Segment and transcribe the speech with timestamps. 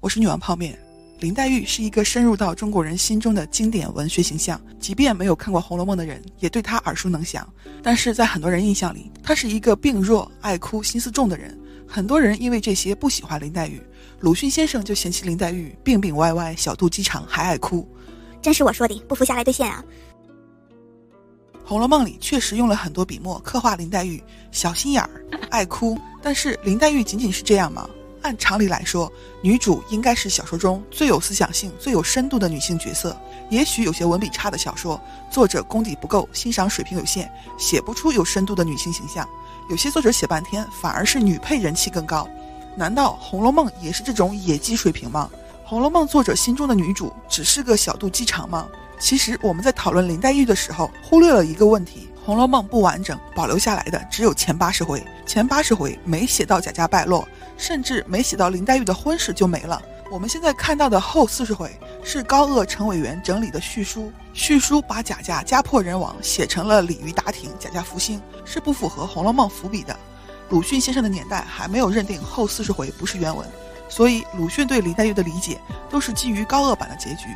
[0.00, 0.78] 我是女王泡面。
[1.18, 7.46] 林黛玉是一个深入到中国人心中的经典文学形象，即便没有看过《红楼梦》的人，也对她耳熟能详。
[7.82, 11.54] 但是在很多人印象里，她是一个病弱、爱哭、心思重的人。
[11.86, 13.78] 很多人因为这些不喜欢林黛玉。
[14.20, 17.86] 鲁迅先生就嫌弃林黛玉病病歪歪、小肚鸡肠，还爱哭。
[18.40, 19.84] 真是我说的，不服下来兑现啊！
[21.68, 25.10] 《红楼梦》里确实用了很多笔墨刻画林黛玉小心眼儿、
[25.50, 27.86] 爱哭，但是林黛玉仅仅是这样吗？
[28.22, 29.10] 按常理来说，
[29.42, 33.16] 女主应该是小说中最有思想性、最有深度的女性角色。
[33.48, 35.00] 也许有些文笔差的小说，
[35.30, 39.28] 作者功底不够，欣赏水平有限，写不出有深度的女性形象。
[39.68, 42.28] 有些作者写半天，反而是女配人气更高。
[42.76, 45.30] 难道《红楼梦》也是这种野鸡水平吗？
[45.68, 48.68] 《红楼梦》作者心中的女主只是个小肚鸡肠吗？
[48.98, 52.08] 其实我们在讨论林黛玉的时候，忽略了一个问题。
[52.24, 59.80] 《红楼梦》不完整，保留下来的只有前八十回，前八十回没写到贾家败落，甚至没写到林黛玉的婚事就没了。
[60.10, 61.70] 我们现在看到的后四十回
[62.02, 69.96] 是高鹗、陈委员整理的序书，序书把贾家家破人亡写成了鲤鱼打挺，贾家复兴，是不符合《红楼梦》伏笔的。
[70.50, 73.48] 鲁迅先生的年代还没有认定后四十回不是原文，
[73.88, 77.28] 所以鲁迅对林黛玉的理解都是基于高鹗版的结局。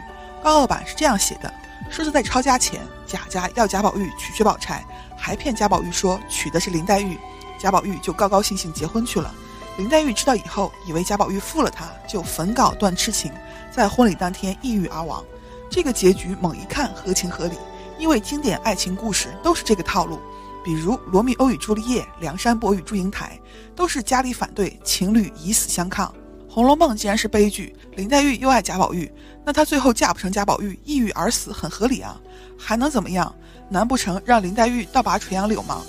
[0.43, 1.53] 高鹗版是这样写的。
[1.91, 4.85] 说是在抄家前，贾家要贾宝玉娶薛宝钗，
[5.17, 7.19] 还骗贾宝玉说娶的是林黛玉，
[7.59, 9.35] 贾宝玉就高高兴兴结婚去了。
[9.77, 13.33] 林黛玉知道以后，以为贾宝玉负了她，就焚稿断痴情，
[13.71, 15.25] 在婚礼当天抑郁而亡。
[15.71, 17.57] 这个结局猛一看合情合理，
[17.99, 20.21] 因为经典爱情故事都是这个套路，
[20.65, 23.39] 比如《罗密欧与朱丽叶》《梁山伯与祝英台》，
[23.75, 26.07] 都是家里反对，情侣以死相抗。
[26.49, 29.13] 《红楼梦》既然是悲剧，林黛玉又爱贾宝玉，
[29.45, 32.19] 那她最后嫁不成贾宝玉，抑郁而死很合理啊，
[32.59, 33.35] 还能怎么样？
[33.69, 35.83] 难不成让林黛玉倒拔垂杨柳吗？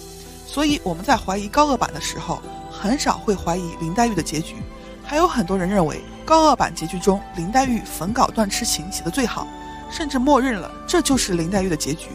[0.47, 4.55] 所以我们在怀疑高鹗版的时候，很少会怀疑林黛玉的结局。
[5.03, 9.47] 还有很多人认为高鹗版结局中林黛玉焚稿断痴情写的最好，
[9.91, 12.07] 甚至默认了这就是林黛玉的结局。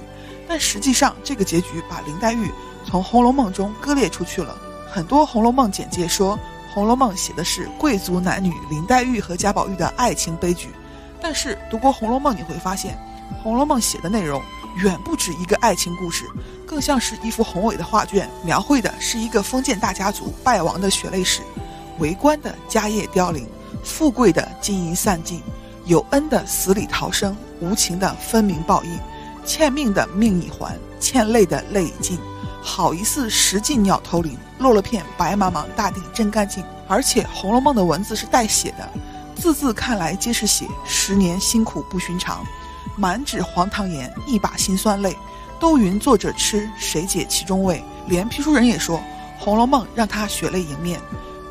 [0.48, 2.50] 但实际上，这个结局把林黛玉
[2.84, 4.56] 从《红楼梦》中割裂出去了。
[4.91, 6.38] 很多《红楼梦》简介说。
[6.72, 10.69] 《红楼梦》写的是贵族男女林黛玉和贾宝玉的爱情悲剧，
[11.20, 12.94] 但是读过《红楼梦》，你会发现，
[13.42, 14.42] 《红楼梦》写的内容
[14.76, 16.25] 远不止一个爱情故事，
[16.66, 21.42] 更像是一幅宏伟的画卷，描绘的是一个封建大家族败亡的血泪史，
[21.98, 23.47] 为官的家业凋零，
[23.84, 25.42] 富贵的金银散尽，
[25.84, 28.98] 有恩的死里逃生，无情的分明报应，
[29.44, 32.19] 欠命的命已还，欠泪的泪已尽。
[32.62, 36.62] 好一似石进鸟头林，落了片白茫茫大地真干净。
[36.86, 38.88] 而且《红楼梦》的文字是带血的，
[39.41, 40.69] 字字看来皆是血。
[40.84, 42.45] 十年辛苦不寻常，
[42.95, 45.17] 满纸黄汤盐，一把辛酸泪。
[45.59, 47.83] 都云作者痴，谁解其中味？
[48.06, 48.99] 连批书人也说，
[49.39, 51.01] 《红楼梦》让他血泪迎面。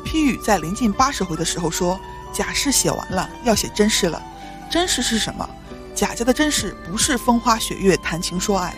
[0.04, 1.98] 批语在临近八十回的时候说，
[2.32, 4.22] 假事写完了，要写真事了。
[4.70, 5.48] 真事是什么？
[5.92, 8.72] 贾家的真事不是风花雪月谈情说爱。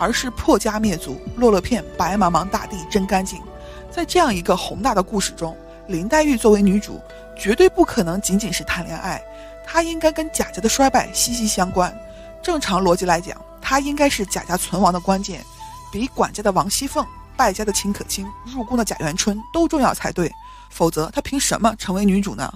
[0.00, 3.42] 而是破家灭族，落了片白茫茫大地真干净。
[3.90, 5.56] 在这样一个宏大的故事中，
[5.88, 7.00] 林黛玉作为女主，
[7.38, 9.22] 绝对不可能仅仅是谈恋爱，
[9.64, 11.96] 她应该跟贾家的衰败息息相关。
[12.42, 15.44] 正常逻辑来讲，她应该是贾家存亡的关键，
[15.92, 17.06] 比管家的王熙凤、
[17.36, 20.30] 败家的秦可卿、入宫的贾元春都重要才对。
[20.70, 22.52] 否则，她凭什么成为女主呢？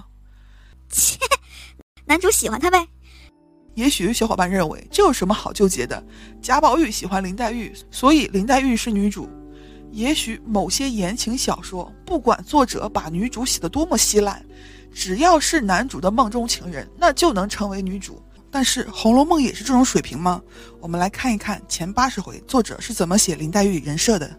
[0.89, 1.17] 切，
[2.05, 2.85] 男主喜欢她呗。
[3.75, 6.03] 也许有小伙伴认为这有什么好纠结的？
[6.41, 9.27] 贾宝玉喜欢林黛玉，所以林黛玉是女主。
[9.91, 14.43] 也许某些言情小说，不管作者把女主写得多么稀烂，
[14.93, 18.21] 只要是男主的梦中情人，那就能成为女主。
[18.51, 20.39] 但是《红楼梦》也是这种水平吗？
[20.79, 24.27] 我们来看一看前八十回作者是怎么写林黛玉人设的。《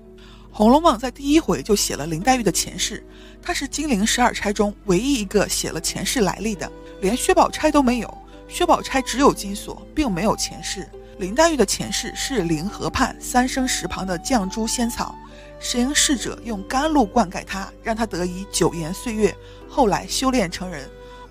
[0.52, 3.04] 红楼梦》在第一回就写了林黛玉的前世，
[3.42, 6.70] 她是金陵十二钗中唯一一个写了前世来历的，
[7.00, 8.18] 连薛宝钗都没有。
[8.46, 10.88] 薛宝钗只有金锁，并没有前世。
[11.18, 15.16] 林黛玉的前世是灵河畔三生石旁的绛珠仙草，
[15.64, 19.34] 神瑛侍者用甘露灌溉他，让他得以九延岁月。
[19.66, 20.86] 后来修炼成人，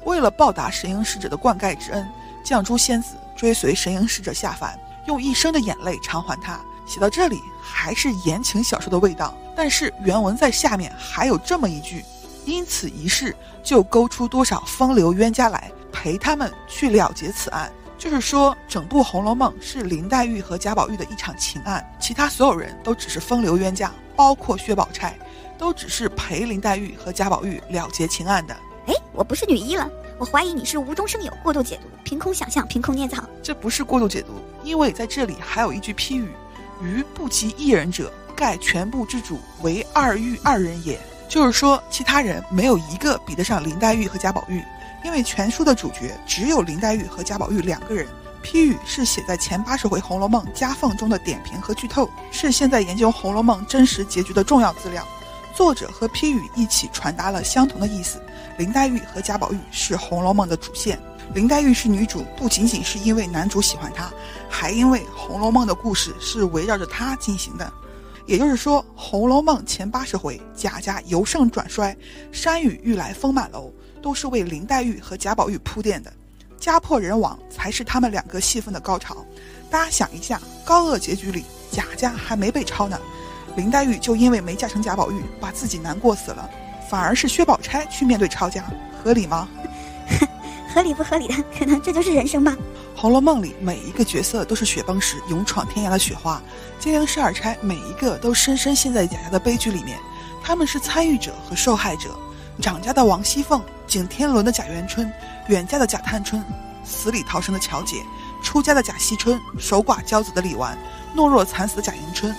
[0.05, 2.03] 为了报答神瑛侍者的灌溉之恩，
[2.43, 4.75] 绛珠仙子追随神瑛侍者下凡，
[5.05, 6.59] 用一生的眼泪偿还他。
[6.87, 12.03] 写到这里还是言情小说的味道，但是原文在下面还有这么一句：
[12.43, 15.71] 因此一事，就勾出多少风流冤家来。
[15.91, 17.71] 陪他们去了结此案，
[18.03, 25.17] 就是说，整部《红楼梦》是林黛玉和贾宝玉的一场情案，其他所有人都只是风流冤家，包括薛宝钗，
[25.57, 28.53] 都只是陪林黛玉和贾宝玉了结情案的。
[28.87, 33.23] 哎，我不是女一了，我怀疑你是无中生有、过度解读、凭空想象、凭空捏造。
[33.41, 34.33] 这不是过度解读，
[34.65, 36.27] 因为在这里还有一句批语
[36.83, 44.61] ：“余不及一人者，盖全部之主为二玉二人也。”就是说，其他人没有一个比得上林黛玉和贾宝玉，
[45.03, 48.07] 因为全书的主角只有林黛玉和贾宝玉两个人。
[48.41, 55.07] 批语是写在前八十回《红楼梦》夹缝中的点评和剧透，是现在研究《红楼梦》真实结局的重要资料。
[55.55, 58.21] 作者和批语一起传达了相同的意思：
[58.57, 60.99] 林黛玉和贾宝玉是《红楼梦》的主线。
[61.33, 64.11] 林黛玉是女主，不仅仅是因为男主喜欢她，
[64.49, 67.71] 还因为《红楼梦》的故事是围绕着她进行的。
[68.25, 71.95] 也就是说，《红楼梦》前八十回，贾家由盛转衰，
[72.31, 73.71] 山雨欲来风满楼，
[74.03, 76.13] 都是为林黛玉和贾宝玉铺垫的。
[76.59, 79.25] 家破人亡才是他们两个戏份的高潮。
[79.71, 82.99] 大家想一下，高鹗结局里，贾家还没被抄呢，
[83.55, 86.49] 林黛玉就因为没嫁成贾宝玉，把自己难过死了，
[86.89, 88.63] 反而是薛宝钗去面对抄家，
[89.03, 89.47] 合理吗？
[90.73, 92.55] 合理不合理的，可能这就是人生吧。
[92.99, 96.41] 《红楼梦》里每一个角色都是雪崩时勇闯天涯的雪花，
[96.79, 99.97] 金陵十二钗每一个都深深陷在贾家的悲剧里面，
[100.41, 102.17] 他们是参与者和受害者。
[102.61, 105.11] 掌家的王熙凤，景天伦的贾元春，
[105.47, 106.43] 远嫁的贾探春，
[106.83, 108.03] 死里逃生的乔姐，
[108.43, 110.77] 出家的贾惜春，守寡骄子的李纨，
[111.15, 112.33] 懦弱惨死的贾迎春，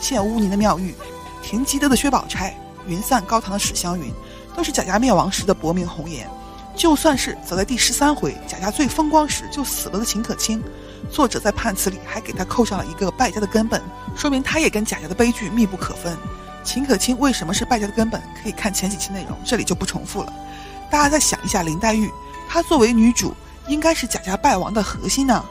[0.00, 0.94] 陷污泥的妙玉，
[1.42, 2.54] 停积德的薛宝钗，
[2.86, 4.12] 云散高堂的史湘云，
[4.56, 6.28] 都是贾家灭亡时的薄命红颜。
[6.74, 10.62] 就算是走在第十三回贾家最风光时就死了的秦可卿，
[11.10, 13.82] 作者在判词里还给他扣上了一个败家的根本，
[14.16, 16.16] 说明他也跟贾家的悲剧密不可分。
[16.68, 18.22] 秦可卿为什么是败家的根本？
[18.42, 20.30] 可以看前几期内容，这里就不重复了。
[20.90, 22.10] 大家再想一下，林黛玉，
[22.46, 23.34] 她作为女主，
[23.68, 25.42] 应该是贾家败亡的核心呢。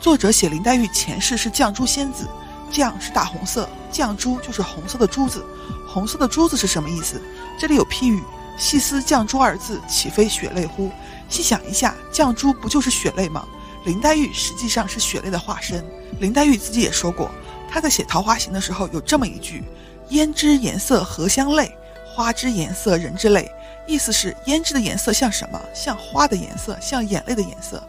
[0.00, 2.26] 作者写林黛玉前世是绛珠仙子，
[2.72, 5.44] 绛是大红色，绛珠就是红色的珠子，
[5.86, 7.20] 红色的珠子是什么意思？
[7.58, 8.22] 这里有批语。
[8.56, 10.90] 细思绛珠二字，岂非血泪乎？
[11.28, 13.44] 细想一下，绛珠不就是血泪吗？
[13.84, 15.84] 林黛玉实际上是血泪的化身。
[16.20, 17.30] 林黛玉自己也说过，
[17.70, 19.62] 她在写《桃花行》的时候有这么一句
[20.10, 21.76] ：“胭脂颜色荷香泪，
[22.06, 23.50] 花之颜色人之泪。”
[23.86, 25.58] 意思是胭脂的颜色像什么？
[25.74, 27.82] 像花的颜色，像眼泪的颜色。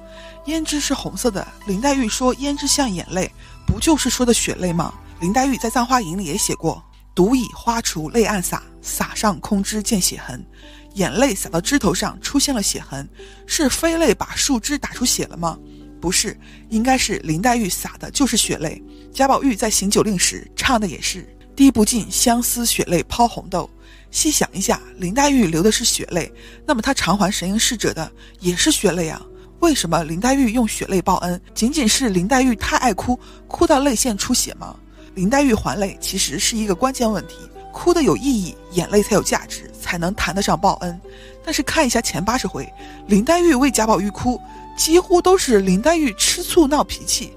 [0.45, 3.29] 胭脂是红色的，林黛玉说胭脂像眼泪，
[3.67, 4.93] 不就是说的血泪吗？
[5.19, 6.81] 林黛玉在《葬花吟》里也写过。
[7.13, 10.45] 独倚花锄泪暗洒，洒上空枝见血痕。
[10.93, 13.07] 眼泪洒到枝头上，出现了血痕，
[13.45, 15.57] 是飞泪把树枝打出血了吗？
[15.99, 16.39] 不是，
[16.69, 18.81] 应该是林黛玉洒的就是血泪。
[19.13, 21.27] 贾宝玉在行酒令时唱的也是
[21.59, 23.69] “滴不尽相思血泪抛红豆”。
[24.11, 26.31] 细想一下，林黛玉流的是血泪，
[26.65, 28.09] 那么她偿还神瑛侍者的
[28.39, 29.21] 也是血泪啊？
[29.59, 31.41] 为什么林黛玉用血泪报恩？
[31.53, 34.73] 仅仅是林黛玉太爱哭，哭到泪腺出血吗？
[35.15, 37.35] 林黛玉还泪其实是一个关键问题，
[37.73, 40.97] 哭的有意义，眼泪才有价值，才能谈得上报恩。
[41.43, 42.65] 但是看一下前八十回，
[43.05, 44.39] 林黛玉为贾宝玉哭，
[44.77, 47.33] 几乎都是林黛玉吃醋闹脾气，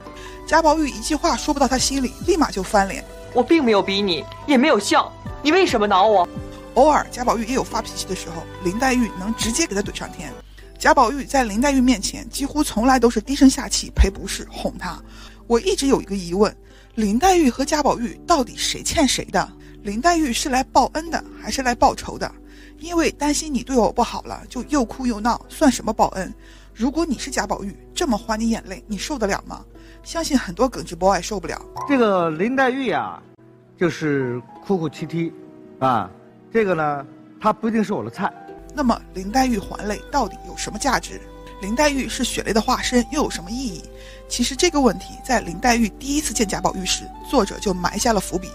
[0.46, 3.04] 贾宝玉一句话说不到她心里，立马就翻脸。
[3.34, 5.10] 我并没有逼你，也没有笑，
[5.42, 6.28] 你为什么挠我？
[6.74, 10.32] 偶尔贾宝玉也有发脾气的时候，林黛玉能直接给他怼上天。
[10.78, 15.00] 贾宝玉在林黛玉面前几乎从来都是低声下气赔不是，哄她。
[15.46, 16.54] 我一直有一个疑问。
[16.94, 19.50] 林黛玉和贾宝玉到底谁欠谁的？
[19.82, 22.30] 林黛玉是来报恩的，还是来报仇的？
[22.78, 26.32] 因为担心你对我不好了，就又哭又闹，算什么报恩？
[26.74, 29.64] 如果你是贾宝玉，这么还你眼泪，你受得了吗？
[30.02, 31.60] 相信很多耿直 boy 受不了。
[31.88, 33.20] 这个林黛玉呀，
[33.78, 35.32] 就是哭哭啼啼，
[35.78, 36.10] 啊，
[36.52, 37.06] 这个呢，
[37.40, 38.32] 她不一定是我的菜。
[38.74, 41.20] 那么林黛玉还泪到底有什么价值？
[41.60, 43.82] 林黛玉是血泪的化身，又有什么意义？
[44.28, 48.48] 其实这个问题在林黛玉第一次见贾宝玉时，作者就埋下了伏笔。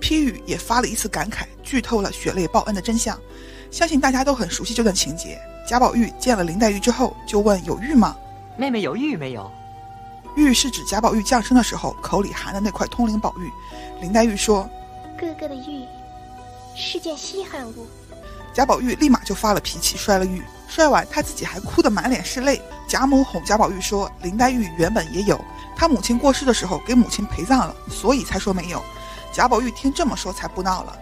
[0.00, 3.18] 批语也发了一次感慨，剧透了血泪报恩的真相。
[3.70, 5.40] 相信大家都很熟悉这段情节。
[5.66, 8.14] 贾宝玉见了林黛玉之后，就问有玉吗？
[8.56, 9.50] 妹妹有玉没有？
[10.36, 13.50] 玉是指贾宝玉降生的时候口里含的那块通灵宝玉。
[14.00, 14.68] 林黛玉说
[15.18, 15.86] ：“哥哥的玉
[16.74, 17.86] 是件稀罕物。”
[18.52, 20.42] 贾宝玉立马就发了脾气，摔了玉。
[20.68, 22.60] 摔完，他自己还哭得满脸是泪。
[22.88, 25.40] 贾母哄贾宝玉说：“林黛玉原本也有，
[25.76, 28.82] 他母亲过世的时候给母亲陪葬了，所以才说没有。”
[29.32, 30.96] 贾宝玉听这么说，才不闹了。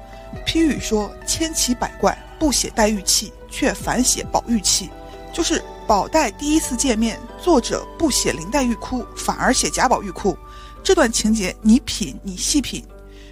[0.46, 4.90] 批语说：“千奇百怪，不写黛玉气，却反写宝玉气。”
[5.32, 10.36] 就是宝黛第一次见面，作者不写林黛玉哭，反而写贾宝玉哭。
[10.82, 12.84] 这段情节你品，你细品。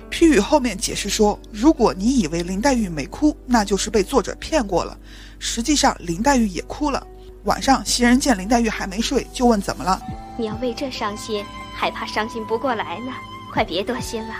[0.08, 4.96] 批语后面解释说：“如果你以为林黛玉没哭，那就是被作者骗过了。
[5.38, 7.06] 实际上林黛玉也哭了。
[7.44, 10.00] 晚上袭人见林黛玉还没睡，就问怎么了。
[10.36, 13.12] 你要为这伤心，还怕伤心不过来呢？
[13.52, 14.34] 快别多心了。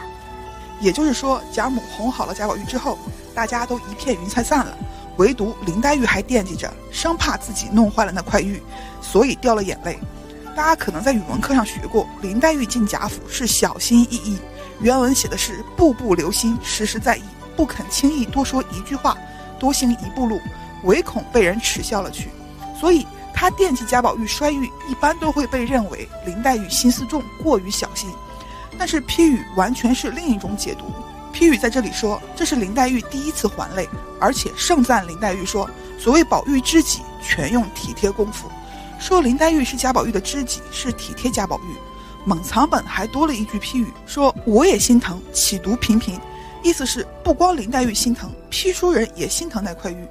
[0.81, 2.99] 也就是说，贾母哄好了贾宝玉之后，
[3.33, 4.77] 大家都一片云彩散了，
[5.21, 8.59] 唯独林黛玉还惦记着，生怕自己弄坏了那块玉，
[9.03, 9.99] 所以掉了眼泪。
[10.57, 14.39] 大家可能在语文课上学过，林黛玉进贾府是小心翼翼。
[14.81, 17.23] 原文写的是步步留心，时时在意。
[17.55, 19.15] 不肯轻易多说一句话，
[19.59, 20.41] 多行一步路，
[20.85, 22.31] 唯恐被人耻笑了去。
[22.81, 28.09] 所以，他惦记贾宝玉摔玉，一般都会被认为林黛玉心思重，过于小心。
[28.79, 30.87] 但是批语完全是另一种解读。
[31.33, 33.89] 批语在这里说，这是林黛玉第一次还泪，
[34.21, 35.69] 而且盛赞林黛玉说
[35.99, 38.49] ：“所谓宝玉知己，全用体贴功夫。”
[39.01, 41.77] 说林黛玉是贾宝玉的知己，是体贴贾宝玉。
[42.27, 46.21] 猛藏本还多了一句批语，说我也心疼，岂独平平。
[46.63, 50.07] 意思是不光林黛玉心疼，批书人也心疼那块玉。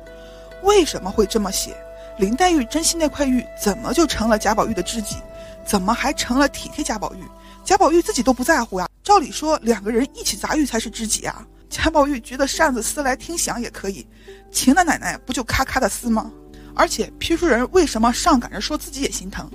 [0.64, 1.78] 为什么会这么写？
[2.18, 5.18] 林黛玉珍惜那块玉，怎么就成了贾宝玉的知己？
[5.64, 7.24] 怎么还成了体贴贾宝玉？
[7.64, 8.89] 贾宝玉自己都不在乎呀。
[9.10, 11.44] 照理说，两个人一起砸玉才是知己啊。
[11.68, 14.06] 贾宝玉觉得扇子撕来听响也可以，
[14.52, 16.32] 秦大奶奶不就咔咔的撕吗？
[16.76, 19.50] 而且批书人为什么上赶着说自己也心疼？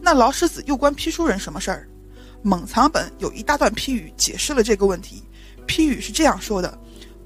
[0.00, 1.88] 那劳师子又关批书人什么事儿？
[2.40, 5.24] 猛藏本有一大段批语解释了这个问题。
[5.66, 6.78] 批语是这样说的：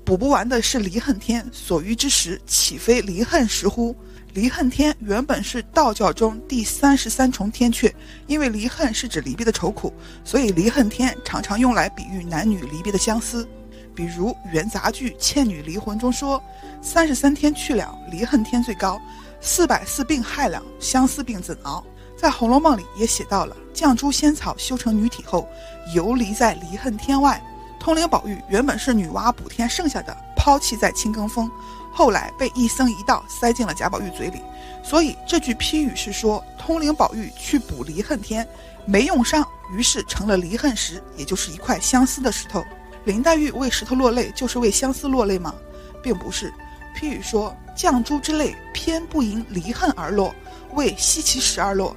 [0.07, 3.95] 补不完的是离恨天，所余之时岂非离恨时乎？
[4.35, 7.95] 离恨天原本是道教中第三十三重天阙，
[8.27, 9.93] 因为离恨是指离别的愁苦，
[10.25, 13.49] 所以离恨天常常用来比喻男女离别的相思。
[13.95, 16.43] 比如元杂剧《倩女离魂》中说
[16.83, 19.01] ：“三十三天去了，离恨天最高；
[19.41, 21.85] 四百四病害了，相思病怎熬？”
[22.19, 25.49] 在《红楼梦》里也写到了绛珠仙草修成女体后，
[25.95, 27.41] 游离在离恨天外。
[27.79, 31.49] 通灵宝玉原本是女娲补天剩下的，抛弃在青埂峰。
[31.95, 34.43] 后来被一僧一道塞进了贾宝玉嘴里，
[34.83, 38.47] 所以这句批语是说通灵宝玉去补离恨天，
[38.85, 42.65] 没用上，于是成了离恨石，也就是一块相思的石头。
[43.05, 45.55] 林黛玉为石头落泪，就是为相思落泪吗？
[46.03, 46.53] 并不是。
[46.97, 50.35] 批语说绛珠之泪偏不因离恨而落，
[50.73, 51.97] 为惜其石而落。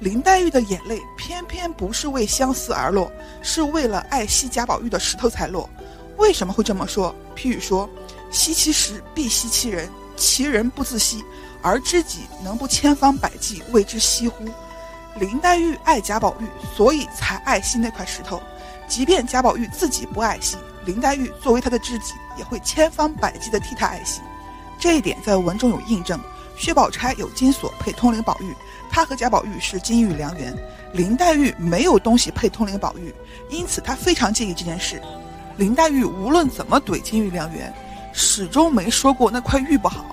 [0.00, 3.10] 林黛玉的眼泪偏偏不是为相思而落，
[3.42, 5.68] 是为了爱惜贾宝玉的石头才落。
[6.16, 7.14] 为什么会这么说？
[7.34, 7.88] 批语说。
[8.30, 9.88] 惜其时，必惜其人。
[10.16, 11.24] 其人不自惜，
[11.62, 14.44] 而知己能不千方百计为之惜乎？
[15.18, 16.46] 林黛玉爱贾宝玉，
[16.76, 18.42] 所以才爱惜那块石头。
[18.86, 24.20] 即便贾宝玉自己不爱惜，林黛玉作为他的知己，也会千方百计地替他爱惜。
[24.78, 26.20] 这一点在文中有印证。
[26.56, 28.54] 薛宝钗有金锁配通灵宝玉，
[28.90, 30.54] 她和贾宝玉是金玉良缘。
[30.92, 33.14] 林黛玉没有东西配通灵宝玉，
[33.48, 35.00] 因此她非常介意这件事。
[35.56, 37.72] 林黛玉无论怎么怼金玉良缘。
[38.12, 40.04] 始终没说过那块玉不好。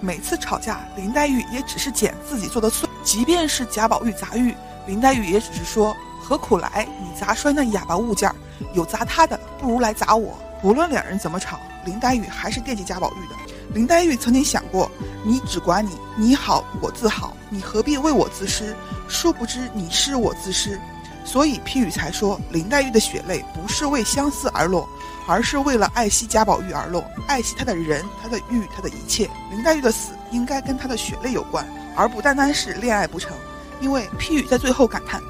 [0.00, 2.88] 每次吵架，林黛玉也只是捡自己做的碎。
[3.02, 4.54] 即便是贾宝玉砸玉，
[4.86, 6.86] 林黛玉也只是说：“何苦来？
[7.00, 8.36] 你砸摔那哑巴物件儿，
[8.74, 13.34] 有砸他的，不如来砸我。”无论两人怎么吵，林黛玉还是惦记贾宝玉的。
[13.74, 14.90] 林黛玉曾经想过
[15.24, 18.74] ：“你只管你，你好我自好，你何必为我自私？”
[19.08, 20.78] 殊不知你失我自失。
[21.24, 24.88] 所以批语才说，林黛玉的血泪不是为相思而落。
[25.26, 29.28] 而是为了爱惜贾宝玉而落，爱惜他的人、他的玉、他的一切。
[29.50, 31.66] 林黛玉的死应该跟他的血泪有关，
[31.96, 33.32] 而不单单是恋爱不成。
[33.80, 35.20] 因为批语在最后感叹：“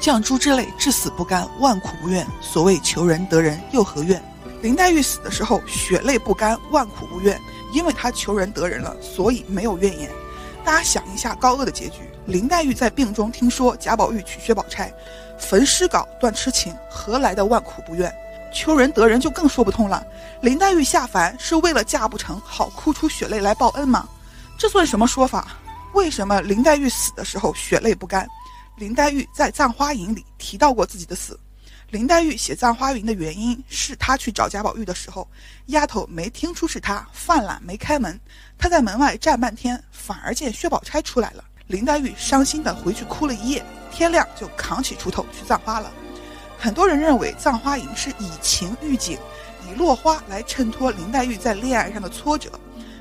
[0.00, 2.26] 绛珠之泪，至死不甘，万苦不愿。
[2.40, 4.22] 所谓求人得人，又何怨？”
[4.62, 7.38] 林黛玉死的时候血泪不甘，万苦不愿，
[7.72, 10.10] 因为她求人得人了，所以没有怨言。
[10.64, 14.92] 大家想一下高鹗的结局：林黛玉在病中听说贾宝玉娶薛宝钗，
[15.38, 18.14] 焚诗稿断痴情，何来的万苦不愿？
[18.52, 20.04] 求人得人就更说不通了。
[20.42, 24.08] 林黛玉下凡是为了嫁不成，好哭出血泪来报恩吗？
[24.58, 25.56] 这算什么说法？
[25.94, 28.28] 为什么林黛玉死的时候血泪不干？
[28.76, 31.38] 林黛玉在《葬花吟》里提到过自己的死。
[31.90, 35.28] 林黛玉写《葬花吟》的原因是她去找贾宝玉的时候，
[35.66, 38.18] 丫头没听出是他，犯懒没开门。
[38.56, 41.44] 她在门外站半天，反而见薛宝钗出来了。
[41.66, 45.90] 林黛玉伤心的回去哭了一夜，天亮就扛起锄头去葬花了。
[46.60, 49.18] 很多人认为《葬花吟》是以情喻景，
[49.66, 52.50] 以落花来衬托林黛玉在恋爱上的挫折。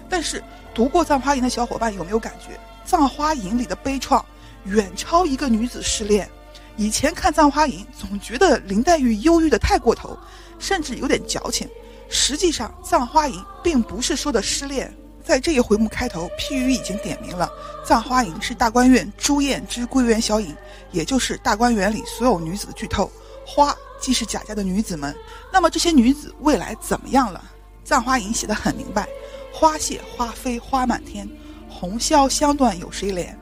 [0.08, 0.42] 但是
[0.74, 2.54] 读过《葬花吟》的小伙伴有没有感觉，
[2.86, 4.24] 《葬花吟》里的悲怆
[4.64, 6.30] 远超一个女子失恋？
[6.78, 10.18] 以前看《葬花吟》总觉得林黛玉忧郁的太过头，
[10.58, 11.68] 甚至有点矫情。
[12.08, 14.90] 实际上，《葬花吟》并不是说的失恋。
[15.22, 17.52] 在这一回目开头，批语已经点明了，
[17.86, 20.56] 《葬花吟》是大观园朱燕之归园小影，
[20.92, 23.12] 也就是大观园里所有女子的剧透。
[23.52, 25.16] 花既是贾家的女子们，
[25.52, 27.44] 那么这些女子未来怎么样了？
[27.90, 29.10] 《葬花吟》写得很明白：
[29.52, 31.28] 花谢花飞花满天，
[31.68, 33.34] 红消香断有谁怜？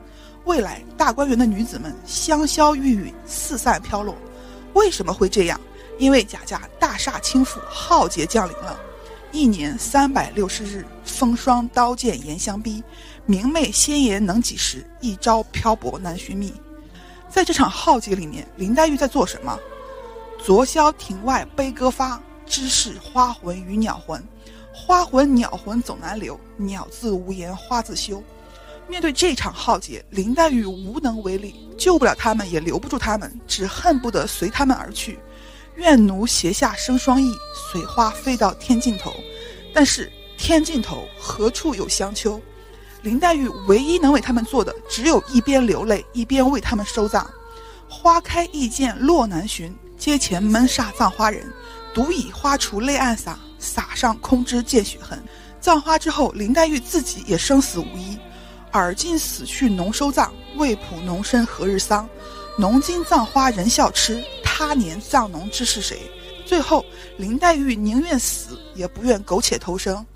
[0.46, 4.16] 未来大观园的女子们香消玉殒，四散飘落。
[4.72, 5.60] 为什么会这样？
[5.98, 8.80] 因为贾家大厦倾覆，浩劫降临了。
[9.30, 12.82] 一年三百六十日，风霜刀剑严相逼，
[13.26, 14.88] 明媚鲜妍能几时？
[15.02, 16.54] 一朝漂泊难寻觅。
[17.28, 19.58] 在这场浩劫里面，林黛玉在做什么？
[20.38, 24.22] 昨宵庭外悲歌发，知是花魂与鸟魂。
[24.72, 28.22] 花魂鸟魂总难留，鸟自无言花自羞。
[28.86, 35.18] 面对这场浩劫，林黛玉无能为力，救不了他们，也留不住他们，只恨不得随他们而去。
[35.74, 37.30] 愿奴斜下生双翼，
[37.70, 39.12] 随花飞到天尽头。
[39.74, 42.40] 但是天尽头何处有香丘？
[43.02, 47.28] 林黛玉唯一能为他们做的，只有一边流泪，一边为他们收葬。
[47.88, 51.52] 花开易见落难寻，阶前闷煞葬花人。
[51.92, 55.20] 独倚花锄泪暗洒，洒上空枝见血痕。
[55.60, 58.16] 葬花之后，林黛玉自己也生死无依。
[58.70, 62.08] 尔今死去农收葬，未卜农身何日丧？
[62.56, 66.02] 农今葬花人笑痴，他年葬农知是谁？
[66.46, 66.84] 最后，
[67.16, 70.06] 林黛玉宁愿死，也不愿苟且偷生。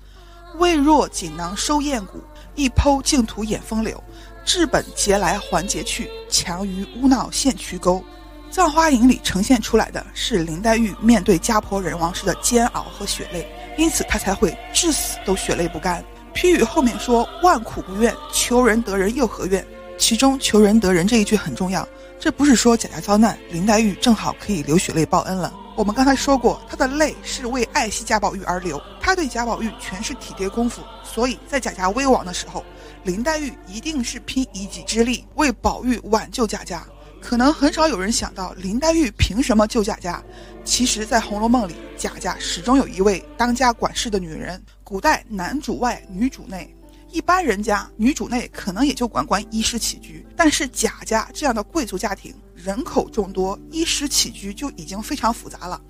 [0.57, 2.21] 未若锦囊收艳骨，
[2.55, 4.01] 一剖净土掩风流。
[4.45, 8.03] 治本节来还节去，强于污淖陷渠沟。
[8.53, 16.05] 葬花吟里呈现出来的是林黛玉面对家婆人亡时的煎熬和血泪，因此她才会至死都血泪不干。
[16.35, 19.65] 批语后面说万苦不愿，求人得人又何怨？
[19.97, 21.87] 其中求人得人这一句很重要，
[22.19, 25.51] 这不是说贾家遭难，林黛玉正好可以流血泪报恩了。
[25.75, 32.63] 我们刚才说过，她的泪是为爱惜贾宝玉而流，她对贾宝玉全是体贴功夫，所以在贾家危亡的时候，
[33.03, 36.85] 林黛玉一定是拼一己之力为宝玉挽救贾家。
[37.23, 40.21] 可能很少有人想到林黛玉凭什么救贾家。
[40.65, 44.61] 其实，在《红楼梦》里，贾家始终有一位当家管事的女人。
[44.83, 46.75] 古代男主外，女主内，
[47.09, 50.25] 一般人家女主内可能也就管管衣食起居。
[50.35, 55.81] 但是贾家这样的贵族家庭，人口众多，衣食起居就已经非常复杂了。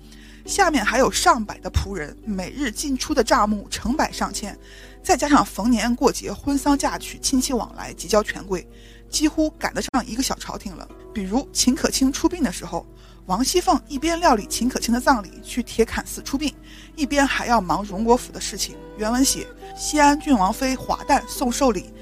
[0.46, 4.56] 下面还有上百的仆人，每日进出的账目成百上千，
[5.02, 8.64] 再加上逢年过节、婚丧嫁娶、亲戚往来、结交权贵。
[9.10, 10.88] 几乎赶得上一个小朝廷了。
[11.12, 12.84] 比如秦可卿出殡的时候，
[13.26, 16.52] 王熙凤一边料理秦可卿的葬礼，去铁槛寺出殡，
[16.96, 18.76] 一边还要忙荣国府的事情。
[18.98, 19.46] 原文写：
[19.76, 21.92] 西安郡王妃华诞送寿礼，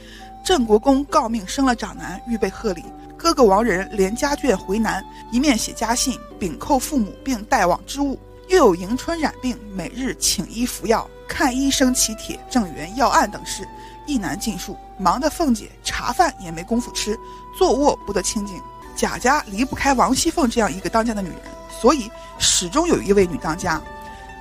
[0.45, 2.83] 郑国公诰命生了长男，预备贺礼。
[3.17, 8.19] 哥哥王仁连家眷回南，一面写家信禀叩父母，并带往之物。
[8.49, 13.67] 又有迎春染病，每日请医服药，看医生起帖、正源要案等事。
[14.05, 17.21] 一难尽数，忙得凤姐茶饭也没工夫吃，
[17.55, 18.61] 坐卧不得清静。
[18.97, 21.39] 贾家离不开王熙凤这样一个当家的女人，
[21.81, 23.81] 所以始终有一位女当家。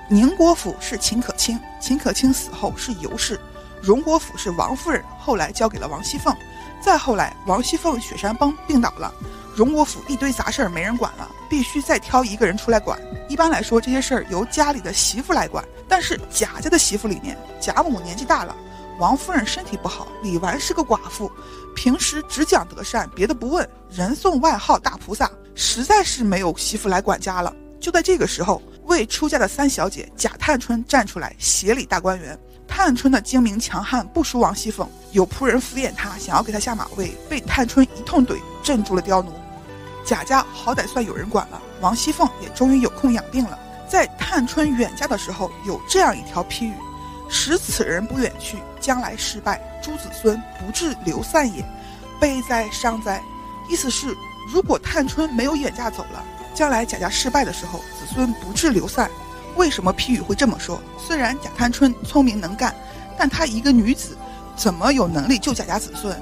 [0.10, 3.36] 宁国府是秦可卿，秦可卿死后是尤氏；
[3.82, 6.34] 荣国府是王夫人，后来交给了王熙凤。
[6.82, 9.14] 再后来，王熙凤雪山崩病倒了，
[9.54, 12.98] 荣国府一堆杂事儿没人管了，必须再挑一个人出来管。
[13.28, 18.56] 一般来说，这些事儿由家里的媳妇来管，但是贾家的媳妇里面，贾母年纪大了。
[19.02, 21.32] 王夫人身体不好，李纨是个寡妇，
[21.76, 27.52] 平时只讲德善，别的不问，人送外号大菩萨，实在是没有媳妇来管家了。
[27.80, 32.38] 就在这个时候，未出嫁的三小姐贾探春站出来协理大观园。
[32.68, 39.34] 探春的精明强悍不输王熙凤，有仆人敷衍她，想要给她下马威，被探春一通怼，镇住了刁奴。
[40.06, 43.58] 贾家好歹算有人管了，王熙凤也终于有空养病了。
[43.90, 46.74] 在探春远嫁的时候，有这样一条批语。
[47.34, 51.64] 使此人不远去，将来失败，诸子孙不至流散也，
[52.20, 53.24] 悲哉伤哉！
[53.70, 54.14] 意思是，
[54.54, 56.22] 如果探春没有远嫁走了，
[56.54, 59.10] 将来贾家失败的时候，子孙不至流散。
[59.56, 60.82] 为什么批语会这么说？
[60.98, 62.76] 虽然贾探春聪明能干，
[63.18, 64.18] 但她一个女子，
[64.58, 66.22] 怎么有能力救贾家子孙？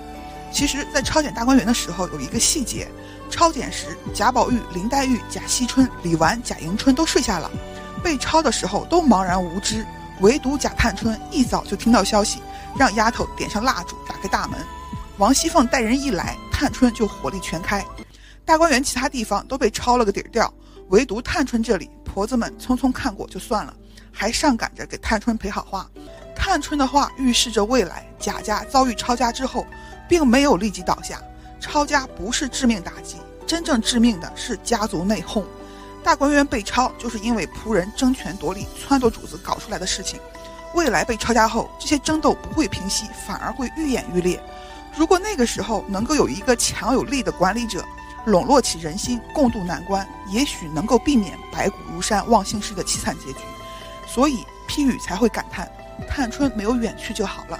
[0.51, 2.87] 其实，在抄检大观园的时候，有一个细节：
[3.31, 7.49] 抄检时，贾宝玉、林黛玉、贾惜春、李纨、贾迎春都睡下了，
[8.03, 9.83] 被抄的时候都茫然无知。
[10.19, 12.41] 唯独贾探春一早就听到消息，
[12.77, 14.59] 让丫头点上蜡烛，打开大门。
[15.17, 17.85] 王熙凤带人一来，探春就火力全开。
[18.45, 20.53] 大观园其他地方都被抄了个底儿掉，
[20.89, 23.73] 唯独探春这里，婆子们匆匆看过就算了，
[24.11, 25.89] 还上赶着给探春赔好话。
[26.35, 29.65] 探春的话预示着未来，贾家遭遇抄家之后，
[30.07, 31.21] 并没有立即倒下。
[31.59, 35.43] 抄家不是致命打击，真正致命的是家族内讧。
[36.03, 40.19] 大观园被抄，就是因为仆人争权夺利、撺掇主子搞出来的事情。
[40.73, 44.41] 未来被抄家后，这些争斗不会平息，反而会愈演愈烈。
[44.95, 47.83] 如果那个时候能够有一个强有力的管理者，
[48.25, 53.39] 笼络起人心，共度难关，也许能够避免白骨如山、忘姓氏的凄惨结局。
[54.07, 55.71] 所以批语才会感叹：
[56.07, 57.59] 探春没有远去就好了。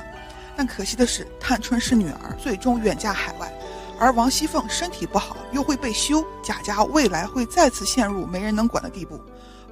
[0.55, 3.51] 但可惜的是，探春是女儿，最终远嫁海外。
[3.99, 9.19] 而王熙凤身体不好，又会被休，贾家未来会再次陷入没人能管的地步。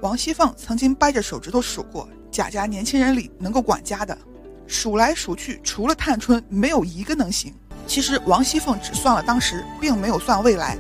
[0.02, 4.16] 王熙凤曾经掰着手指头数过，贾家年轻人里能够管家的，
[4.68, 7.56] 数来数去，除了探春，没有一个能行。
[7.88, 10.78] 其实王熙凤只算了当时，并没有算未来。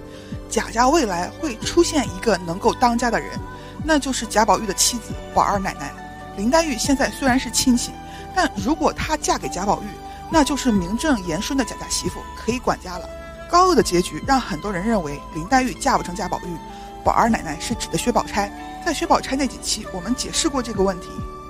[0.49, 3.39] 贾家未来会出现一个能够当家的人，
[3.83, 5.93] 那就是贾宝玉的妻子宝二奶奶。
[6.35, 7.91] 林黛玉现在虽然是亲戚，
[8.35, 9.85] 但如果她嫁给贾宝玉，
[10.29, 13.09] 那就是名正言顺的贾家媳妇，可以管家了。
[13.49, 16.55] 高鹗的结局让很多人认为林黛玉嫁不成贾宝玉，
[17.03, 18.51] 宝二奶奶是指的薛宝钗。
[18.85, 21.07] 在薛宝钗那几期，我们解释过这个问题，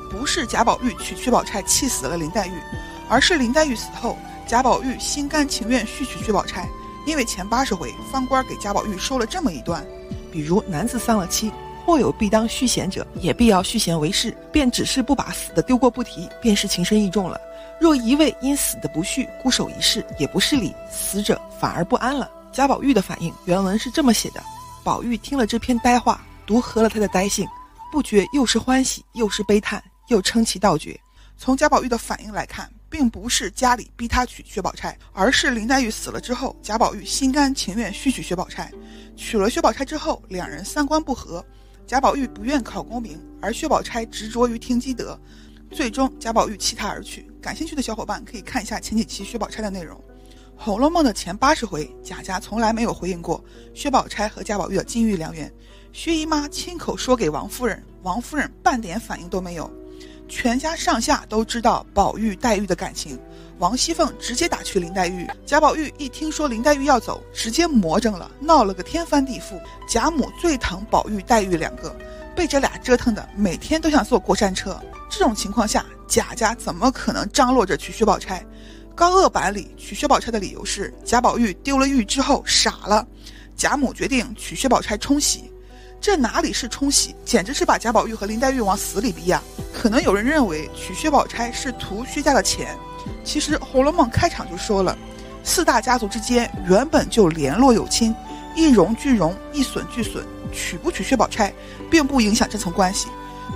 [0.09, 2.53] 不是贾宝玉娶薛宝钗气死了林黛玉，
[3.09, 6.67] 而是林黛玉死后，贾宝玉心甘情愿续娶薛宝钗。
[7.05, 9.85] 因为前八十回方官给贾宝玉说了这么一段，
[10.31, 11.51] 比如男子丧了妻，
[11.85, 17.39] 或有必当续弦者，也必要续弦为氏，便只是不把死的丢过不提，便是情深意重了。
[17.79, 22.29] 若一味因死的不续孤守一世，也不是理，死者反而不安了。
[22.51, 24.43] 贾宝玉的反应原文是这么写的：
[24.83, 27.47] 宝玉听了这篇呆话，独合了他的呆性，
[27.91, 30.99] 不觉又是欢喜又是悲叹，又称其道绝。
[31.37, 32.69] 从贾宝玉的反应来看。
[32.89, 38.71] 并不是家里逼他娶薛宝钗，而是林黛玉死了之后，贾宝玉心甘情愿续娶薛宝钗。
[39.17, 41.45] 娶了薛宝钗之后，两人三观不合，
[41.85, 45.19] 贾宝玉不愿考功名，而薛宝钗执着于听积德，
[45.69, 47.26] 最终贾宝玉弃她而去。
[47.41, 49.97] 感兴趣的小伙伴可以看一下前几期薛宝钗的内容。
[50.59, 55.51] 《红楼梦》的前八十回，贾家从来没有回应过薛宝钗和贾宝玉的金玉良缘，
[55.93, 59.71] 薛姨妈亲口说给王夫人，王夫人半点反应都没有。
[60.27, 63.17] 全家上下都知道宝玉黛玉的感情，
[63.59, 65.25] 王熙凤直接打趣林黛玉。
[65.45, 69.61] 贾宝玉一听说林黛玉要走，直接魔怔了，闹了个天翻地覆。
[69.87, 71.95] 贾母最疼宝玉、黛玉两个，
[72.35, 74.77] 被这俩折腾的每天都想坐过山车。
[75.09, 78.43] 这种情况下，贾家怎么可能张罗着娶薛宝钗？
[78.95, 83.05] 高鹗版里娶薛宝钗的理由是贾宝玉丢了玉之后傻了，
[83.55, 85.51] 贾母决定娶薛宝钗冲喜。
[85.99, 89.41] 这哪里是冲喜，简直是把贾宝玉和林黛玉往死里逼呀！
[89.73, 92.77] 可能有人认为娶薛宝钗是图薛家的钱，
[93.23, 94.97] 其实《红楼梦》开场就说了，
[95.43, 98.15] 四大家族之间原本就联络有亲，
[98.55, 100.23] 一荣俱荣，一损俱损。
[100.51, 101.51] 娶不娶薛宝钗，
[101.89, 103.07] 并不影响这层关系。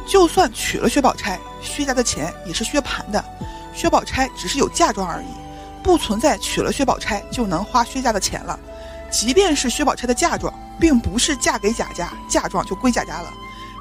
[0.08, 3.24] 就算娶了薛宝钗，薛家的钱也是薛蟠的，
[3.74, 5.28] 薛宝钗只是有嫁妆而已，
[5.84, 8.60] 不存在娶了薛宝钗就能花薛家的钱了。
[9.10, 13.32] 即便是薛宝钗的嫁妆，并不是嫁给贾家，嫁妆就归贾家了，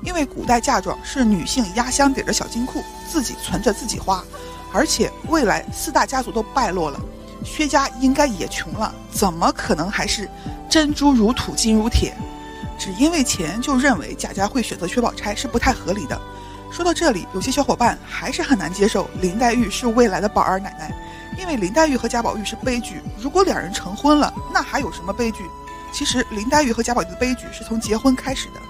[0.02, 4.24] 因为古代嫁妆是女性压箱底的小金库，自己存着自己花，
[4.72, 7.00] 而且未来四大家族都败落了，
[7.44, 10.28] 薛家应该也穷了，怎么可能还是
[10.68, 12.16] 珍珠如土，金如铁？
[12.80, 16.18] 只因为钱就认为贾家会选择薛宝钗是不太合理的。
[16.72, 20.90] 说到这里，有些小伙伴还是很难接受林黛玉是未来的宝二奶奶。
[21.38, 25.44] 因为林黛玉和贾宝玉是悲剧，如果两人成婚了，那还有什么悲剧？
[25.92, 28.60] 其实林黛玉和贾宝玉的悲剧是从结婚开始的。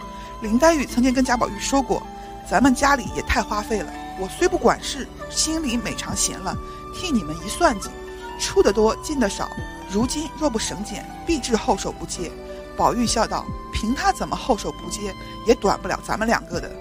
[0.42, 2.02] 林黛玉曾经跟贾宝玉说过
[2.50, 6.56] ：“咱们家里也太花费了，我虽不管事，心里每常闲了，
[6.94, 7.90] 替你们一算计，
[8.40, 9.48] 出的多，进的少。
[9.88, 12.32] 如今若不省俭，必致后手不接。”
[12.80, 15.14] 宝玉笑道：“凭他怎么后手不接，
[15.46, 16.72] 也短不了咱们两个的。”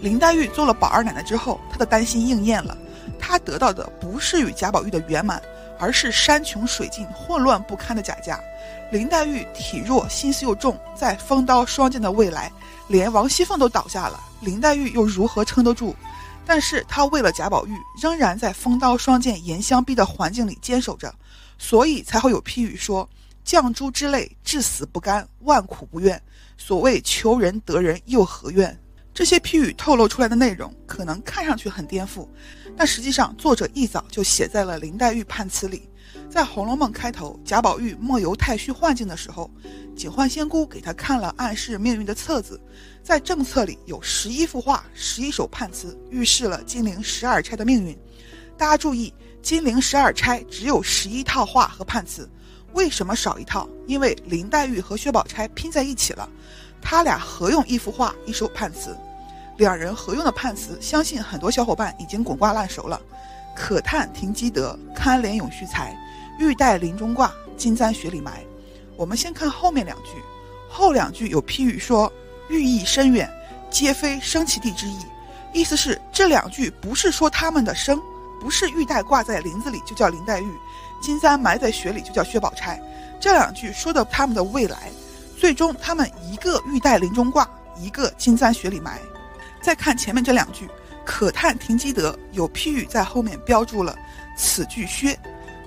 [0.00, 2.74] 林黛玉做了宝二奶奶之后，她的担心应验了。
[3.18, 5.42] 她得到的不是与贾宝玉的圆满，
[5.78, 8.40] 而是山穷水尽、混乱不堪的贾家。
[8.90, 12.50] 林黛玉体弱，心思又重，在风刀霜剑的未来，
[12.88, 15.94] 连王熙凤都倒下了，林黛玉又如何撑得住？
[16.46, 21.14] 但是她为了贾宝玉，仍然在风刀霜剑、严相逼的环境里坚守着，
[21.58, 23.06] 所以才会有批语说
[23.44, 26.20] ：“绛珠之泪，至死不甘，万苦不愿。
[26.56, 28.76] 所谓求人得人，又何怨？”
[29.12, 32.26] 这些批语透露出来的内容，可能看上去很颠覆。
[32.76, 35.88] 但实际上，作者一早就写在了林黛玉判词里。
[36.28, 39.48] 在《红楼梦》开头，贾宝玉梦游太虚幻境的时候，
[39.96, 42.60] 警幻仙姑给他看了暗示命运的册子，
[43.04, 47.96] 在正册里有十一幅画、十一首判词，预示了金陵十二钗的命运。
[48.56, 52.28] 大家注意，金陵十二钗只有十一套画和判词，
[52.74, 53.68] 为什么少一套？
[53.86, 56.28] 因为林黛玉和薛宝钗拼在一起了，
[56.82, 58.96] 他俩合用一幅画、一首判词。
[59.56, 63.00] 两人合用的判词，相信很多小伙伴已经滚瓜烂熟了。
[63.54, 65.96] 可叹停机德，堪怜咏絮才。
[66.40, 68.44] 玉带林中挂，金簪雪里埋。
[68.96, 70.20] 我们先看后面两句，
[70.68, 72.12] 后两句有批语说
[72.48, 73.30] 寓意深远，
[73.70, 74.98] 皆非生其地之意。
[75.52, 78.02] 意思是这两句不是说他们的生，
[78.40, 80.50] 不是玉带挂在林子里就叫林黛玉，
[81.04, 82.80] 金簪埋在雪里就叫薛宝钗。
[83.20, 84.90] 这两句说的他们的未来，
[85.38, 87.46] 最终他们一个玉带林中挂，
[87.78, 88.98] 一个金簪雪里埋。
[89.60, 90.66] 再看前面这两句，
[91.04, 93.94] 可叹停机德有批语在后面标注了
[94.36, 95.18] 此句薛，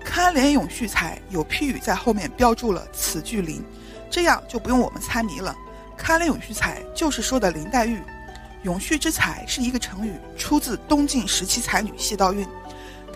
[0.03, 3.63] 堪怜咏絮才有批语在后面标注了此句林，
[4.09, 5.55] 这样就不用我们猜谜了。
[5.95, 8.01] 堪怜咏絮才就是说的林黛玉，
[8.63, 12.45] 咏絮之才是一个成语，出自东晋时期才女谢道韫。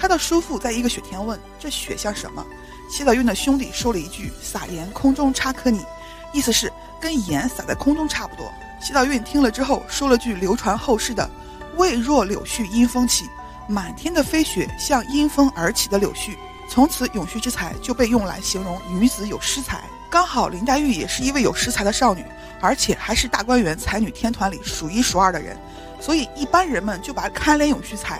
[0.01, 2.43] 他的叔父在一个雪天问这雪像什么，
[2.89, 5.85] 谢道韫的兄弟说了一句撒盐空中差可拟，
[6.33, 8.51] 意思是跟盐撒在空中差不多。
[8.81, 11.29] 谢道韫听了之后，说了句流传后世的
[11.77, 13.29] ：“未若柳絮因风起，
[13.67, 16.35] 满天的飞雪像因风而起的柳絮。
[16.67, 19.83] 从此，永续之才就被用来形容女子有诗才。
[20.09, 22.25] 刚好林黛玉也是一位有诗才的少女，
[22.59, 25.55] 而且还是大观园才女天团里数一数二的人，
[25.99, 28.19] 所以一般人们就把堪怜永续才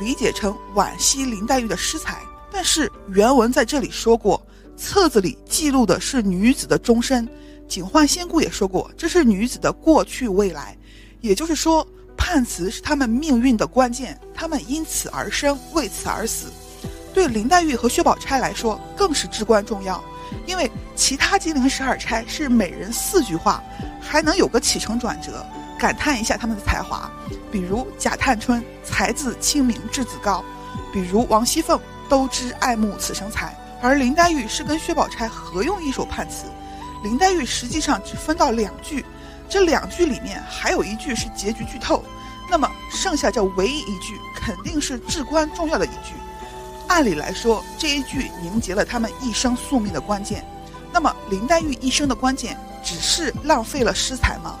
[0.00, 2.18] 理解成惋惜林黛玉的诗才。
[2.50, 4.44] 但是原文在这里说过，
[4.76, 7.28] 册子里记录的是女子的终身。
[7.68, 10.76] 警幻仙姑也说过，这是女子的过去未来，
[11.20, 11.86] 也就是说，
[12.16, 16.46] 判词是他们命运的关键，他们因此而生，为此而死。
[17.14, 20.02] 对林黛玉和薛宝钗来说，更是至关重要，
[20.46, 23.62] 因为其他金陵十二钗是每人四句话，
[24.00, 25.46] 还能有个起承转折，
[25.80, 27.10] 感叹一下他们的才华。
[27.50, 30.44] 比如贾探春才自清明志子高，
[30.92, 36.44] 比如王熙凤都知爱慕此生才，而林黛玉是跟薛宝钗合用一首判词。
[37.02, 39.04] 林黛玉实际上只分到两句，
[39.48, 42.04] 这两句里面还有一句是结局剧透，
[42.50, 46.12] 那么剩下这唯一一句肯定是至关重要的一句。
[46.88, 50.44] 按理来说，这一句凝结了他们一生宿命的关键。
[50.92, 54.58] 那么林黛玉一生的关键，只是浪费了诗才吗？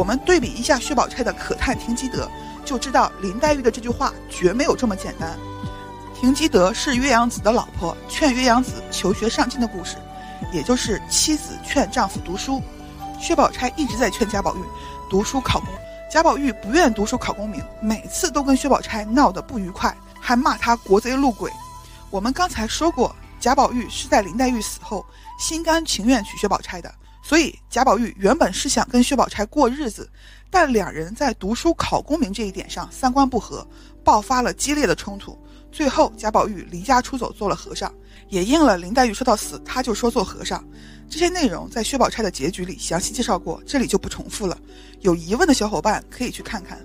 [0.00, 2.26] 我们对比一下薛宝钗的“可叹停机德”，
[2.64, 5.38] 就知道林黛玉的这句话绝没有这么简单。
[6.14, 9.98] 停机德是岳阳子的老婆劝岳阳子求学上进的故事。
[10.54, 12.62] 也就是妻子劝丈夫读书，
[13.20, 14.60] 薛宝钗一直在劝贾宝玉
[15.10, 15.68] 读书考公，
[16.10, 21.52] 贾宝玉不愿读书考功名，每次都跟薛宝钗闹得不愉快，还骂他国贼路鬼。
[22.08, 25.04] 我们刚才说过，贾宝玉是在林黛玉死后
[25.38, 26.90] 心甘情愿娶薛宝钗的，
[27.22, 30.10] 所以贾宝玉原本是想跟薛宝钗过日子，
[30.50, 33.66] 但两人在读书考功名这一点上三观不合，
[34.02, 35.38] 爆发了激烈的冲突。
[35.70, 37.94] 最后，贾宝玉离家出走，做了和尚，
[38.28, 40.66] 也应了林黛玉说到死他就说做和尚。
[41.08, 44.58] 这些内容在薛宝钗的结局里详细介绍过，这里就不重复了。
[45.00, 46.78] 有疑问的小伙伴可以去看看。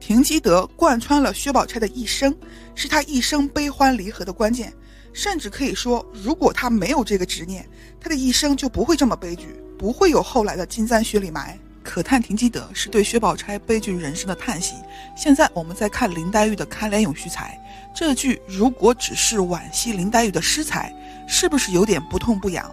[0.00, 2.36] 停机德贯穿了薛宝钗的一生，
[2.74, 4.72] 是她一生悲欢离合的关键。
[5.14, 11.58] 甚至可以说，如果她没有这个执念，她的一生就不会这么悲剧，不会有后来的金簪雪里埋。
[11.84, 14.74] 可叹停机德是对薛宝钗悲剧人生的叹息。
[15.16, 17.58] 现在我们再看林黛玉的堪怜咏絮才，
[17.94, 20.92] 这句如果只是惋惜林黛玉的诗才，
[21.26, 22.70] 是不是有点不痛不痒？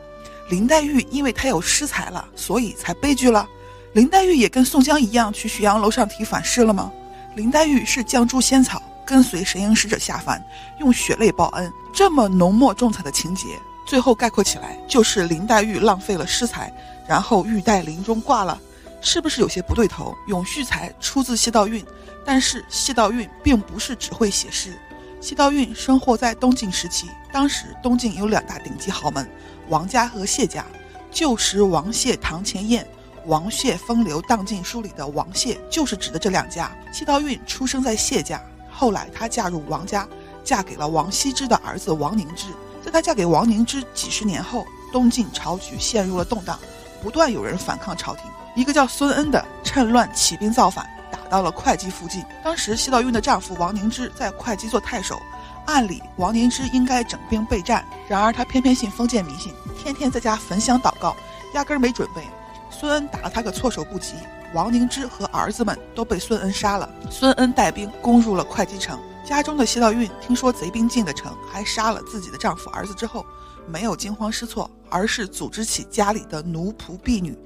[0.50, 3.48] 林黛玉因为她有诗才了，所以才悲剧了。
[3.94, 6.92] 林黛玉也跟宋江一样去浔阳楼上提反诗了吗？
[7.38, 10.44] 林黛玉是绛珠仙草，跟随神瑛使者下凡，
[10.80, 13.48] 用血泪报恩，这么浓墨重彩的情节，
[13.86, 16.74] 最后概括起来就是林黛玉浪费了诗才，
[17.08, 18.60] 然后玉带林中挂了。
[19.02, 20.16] 是不是有些不对头？
[20.28, 21.86] 永续才出自谢道韫，
[22.26, 24.74] 但是谢道韫并不是只会写诗。
[25.22, 29.30] 谢道韫生活在东晋时期，当时东晋有两大顶级豪门，
[29.70, 30.66] 王家和谢家。
[31.12, 32.86] 旧时王谢堂前燕，
[33.28, 36.72] 王谢风流荡尽书里的王谢就是指的这两家。
[36.92, 40.08] 谢道韫出生在谢家，后来她嫁入王家，
[40.44, 42.48] 嫁给了王羲之的儿子王凝之。
[42.86, 46.60] 在她嫁给王凝之几十年后，东晋朝局陷入了动荡，
[47.02, 48.26] 不断有人反抗朝廷。
[48.56, 52.24] 一个叫孙恩的趁乱起兵造反，打到了会稽附近。
[52.44, 55.20] 当时谢道韫的丈夫王凝之在会稽做太守，
[55.66, 61.16] 按理王凝之应该整兵备战，然而他偏偏信封建迷信，天天在家焚香祷告，
[61.56, 62.22] 压根儿没准备。
[62.70, 64.14] 孙恩打了他个措手不及，
[64.54, 66.88] 王凝之和儿子们都被孙恩杀了。
[67.10, 73.26] 孙恩带兵攻入了会稽城，家中的谢道韫听说贼兵进了城，还杀了自己的丈夫儿子之后，
[73.68, 77.38] 没有惊慌失措，而是组织起家里的奴仆婢女。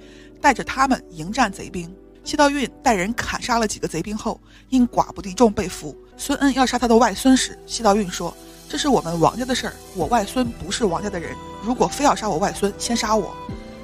[0.42, 4.40] 带着他们迎战贼兵，谢道韫带人砍杀了几个贼兵后，
[4.70, 5.98] 因寡不敌众被俘。
[6.16, 8.34] 孙恩要杀他的外孙时，谢道韫说
[8.70, 11.36] ：“这是我们王家的事儿，我外孙不是王家的人。
[11.64, 13.34] 如果非要杀我外孙，先杀我。”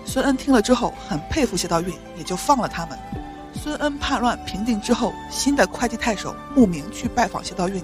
[0.06, 3.00] 孙恩听了之后很佩服谢道韫，也就放了他们。
[3.63, 7.82] 孙恩叛乱平定之后，新的会稽太守慕名去拜访谢道韫，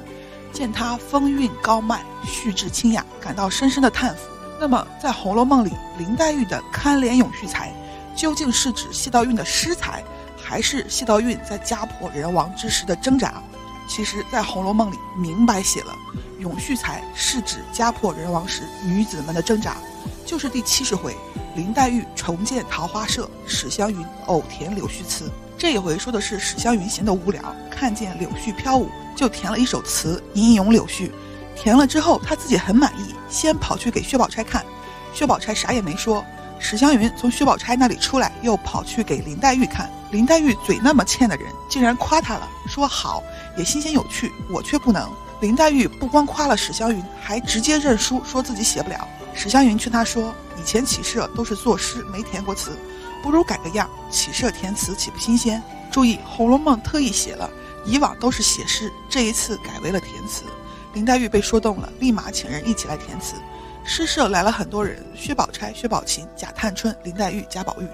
[0.54, 4.22] 见他风韵高迈，蓄志清雅，感到深深的叹服。
[4.60, 7.74] 那么，在《红楼梦》里，林黛玉的堪怜咏絮才。
[8.16, 10.04] 究竟是指谢道韫的诗才，
[10.38, 13.42] 还是谢道韫在家破人亡之时的挣扎？
[13.88, 15.96] 其实，在《红楼梦》里明白写了，
[16.38, 19.78] 永续才是指家破人亡时女子们的挣扎。
[20.26, 21.16] 就是第七十回，
[21.56, 25.32] 林黛玉重建桃花社，史湘云偶填柳絮词。
[25.62, 31.12] 这一回说的是史湘云闲得无聊，看见柳絮飘舞，就填了一首词吟咏柳絮。
[31.56, 34.66] 填了之后，她自己很满意，先跑去给薛宝钗看，
[35.14, 36.26] 薛宝钗啥也没说。
[36.58, 39.88] 史湘云从薛宝钗那里出来，又跑去给林黛玉看。
[40.10, 43.22] 林黛玉嘴那么欠的人，竟然夸她了，说好
[43.56, 45.08] 也新鲜有趣，我却不能。
[45.42, 49.08] 林黛玉不光夸了史湘云，还直接认输，说自己写不了。
[49.36, 52.72] 史湘云劝她说：“以前起社都是作诗，没填过词，
[53.22, 57.50] 不如改个样，起社填词岂不新鲜？”注意，《红楼梦》特意写了
[57.86, 60.44] 以往都是写诗，这一次改为了填词。
[60.94, 63.36] 林黛玉被说动了，立马请人一起来填词。
[63.84, 67.88] 诗社来了很多人，薛宝钗、薛宝琴、贾探春、林黛玉、贾宝玉，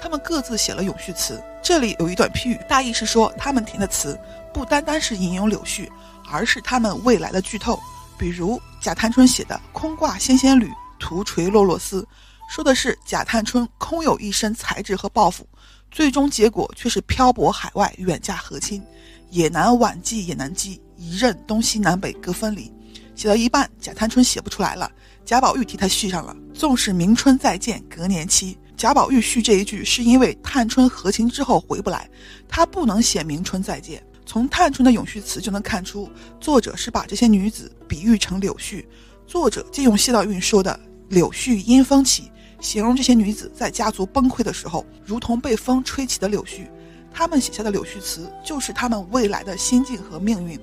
[0.00, 1.42] 他们各自写了咏絮词。
[1.62, 4.18] 这里有一段批语，大意是说他们填的词
[4.52, 5.88] 不单单是吟咏柳絮，
[6.30, 7.80] 而是他们未来的剧透。
[8.18, 12.06] 比如贾探春写的“空挂纤纤缕，徒垂落落丝”，
[12.50, 15.48] 说的是贾探春空有一身才智和抱负，
[15.88, 18.82] 最终结果却是漂泊海外，远嫁和亲，
[19.30, 22.68] 也难挽继也难继，一任东西南北各分离。
[23.14, 24.90] 写到一半，贾探春写不出来了，
[25.24, 26.36] 贾宝玉替他续上了。
[26.52, 28.58] 纵使明春再见，隔年期。
[28.76, 32.10] 贾宝玉续这一句，是因为探春和亲之后回不来，
[32.48, 34.04] 他不能写明春再见。
[34.26, 36.10] 从探春的咏絮词就能看出，
[36.40, 38.84] 作者是把这些女子比喻成柳絮。
[39.24, 40.78] 作者借用谢道韫说的
[41.10, 42.28] “柳絮因风起”，
[42.60, 46.68] 形容这些女子在家族崩溃的时候，如同被风吹起的柳絮。
[47.12, 50.60] 她们写下的柳絮词，就是她们未来的心境和命运。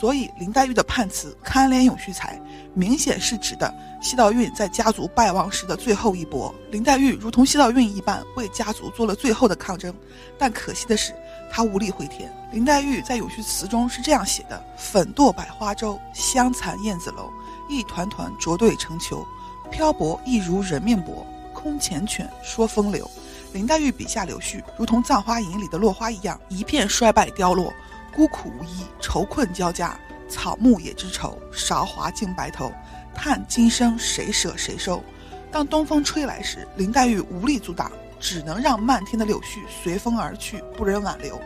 [0.00, 2.40] 所以，林黛玉的判词“堪怜咏絮才”，
[2.74, 6.52] 明显是指的谢道韫在家族败亡时的最后一搏。
[6.70, 9.94] 林黛玉如同谢道韫一般，为家族做了最后的抗争，
[10.38, 11.12] 但可惜的是。
[11.54, 12.34] 她无力回天。
[12.50, 17.30] 林黛玉在咏絮词中是这样写的：“粉堕百花洲，香残燕子楼。
[17.68, 19.24] 一团团浊对成球，
[19.72, 21.26] 漂泊亦如人面薄。
[21.52, 23.10] 空缱绻说风流。”
[23.52, 27.72] 林黛玉笔下柳絮，如同《葬花吟》里的落花一样，一片衰败凋落，
[28.14, 29.98] 孤苦无依，愁困交加。
[30.28, 32.72] 草木也知愁，韶华尽白头。
[33.14, 35.02] 叹今生谁舍谁收？
[35.50, 37.90] 当东风吹来时，林黛玉无力阻挡。
[38.18, 41.42] 只能让漫天的柳絮随风而去，不忍挽留。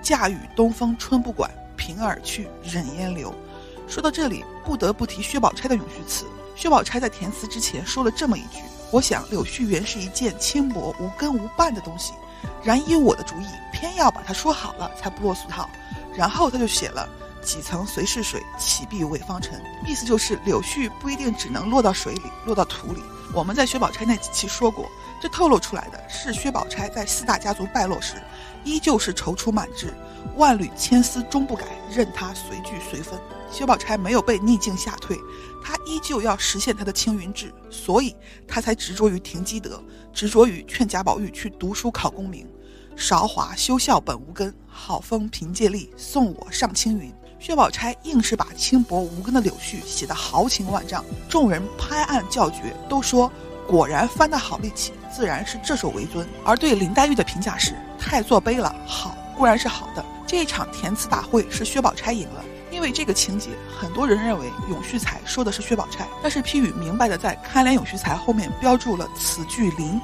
[0.00, 3.32] 驾驭东风春不管，平而去，忍烟流。
[3.86, 6.24] 说到这里，不得不提薛宝钗的咏絮词。
[6.54, 8.60] 薛宝钗在填词之前说了这么一句
[8.92, 12.12] ：“我想柳絮原是一件轻薄无根无伴的东西，
[12.62, 15.68] 然以我的主意，偏要把它说好了，才不落俗套。”
[16.16, 17.08] 然后他就写了
[17.42, 23.02] “几层随是水，岂必为方尘”，意思就是柳絮不一定只能落到水里，落到土里。
[23.32, 24.88] 我们在薛宝钗那几期说过。
[25.20, 28.16] 这透露出来的是薛宝钗在四大家族败落时，
[28.62, 29.92] 依旧是踌躇满志，
[30.36, 33.18] 万缕千丝终不改，任他随聚随分。
[33.54, 35.16] 薛宝钗没有被逆境吓退，
[35.62, 38.16] 她依旧要实现她的青云志，所以
[38.48, 39.80] 她才执着于停积德，
[40.12, 42.44] 执着于劝贾宝玉去读书考功名。
[42.96, 47.14] 韶华休笑本无根，好风凭借力，送我上青云。
[47.38, 53.30] 薛宝钗硬是把轻薄无根的柳絮写得豪情万丈，众人拍案叫绝，都说
[53.68, 54.92] 果然翻得好力气。
[55.14, 58.74] 自然是这首为尊，而对林黛玉的评价是太作悲了。
[58.84, 70.00] 好固然是好的，这一场填词大会是薛宝钗赢了，因为这个情节，很多人认为咏絮才说的是薛宝钗，但是批语明白的在堪怜咏絮才后面标注了此句林，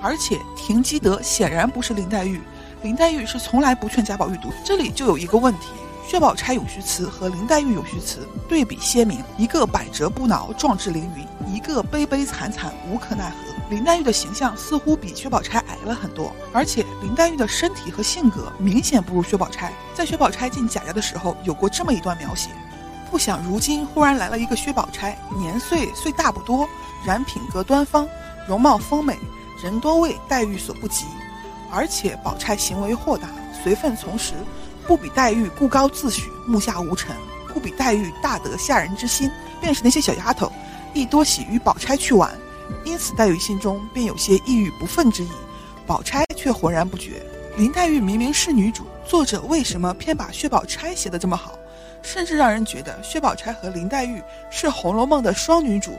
[0.00, 2.40] 而且停机德显然不是林黛玉，
[2.82, 5.66] 林黛玉是从来不劝贾宝玉读，这里就有一个问题。
[6.08, 13.36] 薛宝钗咏絮词和林黛玉咏絮词对比鲜明，一个百折不挠、壮志凌云，一个悲悲惨惨、无可奈何。
[13.72, 19.72] 林黛玉的形象似乎比薛宝钗矮了很多，而且林黛玉的身体和性格明显不如薛宝钗。
[19.94, 22.50] 在薛宝钗进贾家的时候，有过这么一段描写：
[23.10, 26.68] 不想如今忽然来了一个薛宝钗，年岁虽大不多，
[27.02, 28.06] 然品格端方，
[28.46, 29.18] 容貌丰美，
[29.62, 31.06] 人多为黛玉所不及。
[31.70, 33.30] 而且宝钗行为豁达，
[33.64, 34.34] 随分从时。
[34.86, 37.16] 不比黛玉孤高自许，目下无尘；
[37.54, 39.30] 不比黛玉大得吓人之心。
[39.62, 40.52] 便是那些小丫头，
[40.92, 42.30] 亦多喜与宝钗去玩，
[42.84, 45.30] 因此黛玉心中便有些抑郁不忿之意。
[45.86, 47.22] 宝钗却浑然不觉。
[47.56, 51.52] 林黛玉明明是女主，作者为什么偏把薛宝钗写得这么好？
[52.02, 55.98] 甚至让人觉得薛宝钗和林黛玉是《红楼梦》的双女主。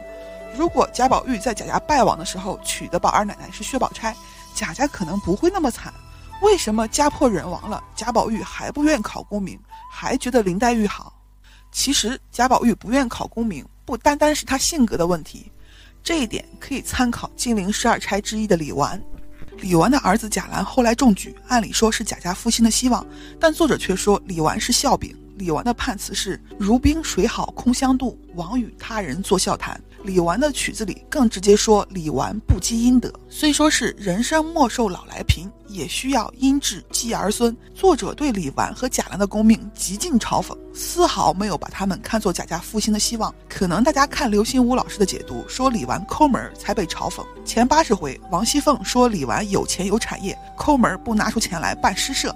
[0.57, 4.15] 如果贾宝玉在贾家败亡的时候娶的宝二奶奶是薛宝钗，
[4.53, 5.93] 贾家可能不会那么惨。
[6.41, 9.57] 为什么家破人亡了，贾宝玉还不愿考功名，
[9.89, 11.13] 还觉得林黛玉好？
[11.71, 15.49] 其实贾宝玉不愿考功名，不单单是他性格的问题，
[16.03, 19.01] 这一点可以参考金陵十二钗之一的李纨。
[19.59, 23.05] 李纨的儿子贾兰后来中举，按理说是贾家复兴的希望，
[23.39, 25.15] 但作者却说李纨是笑柄。
[25.37, 29.79] 李纨的判词是“如冰水好空相度，王与他人作笑谈”。
[30.03, 37.55] 李纨的曲子里更直接说李纨不积阴德，虽说是人生莫受老来贫，也需要阴智积儿孙。
[37.73, 43.33] 作者对李纨和贾兰的功名极尽嘲讽，丝毫没有把他们看作贾家复兴的希望。
[43.47, 47.25] 可能大家看刘心武老师的解读，说李纨抠门才被嘲讽。
[47.45, 52.35] 前八十回，王熙凤说李纨有钱有产业，抠门不拿出钱来办诗社，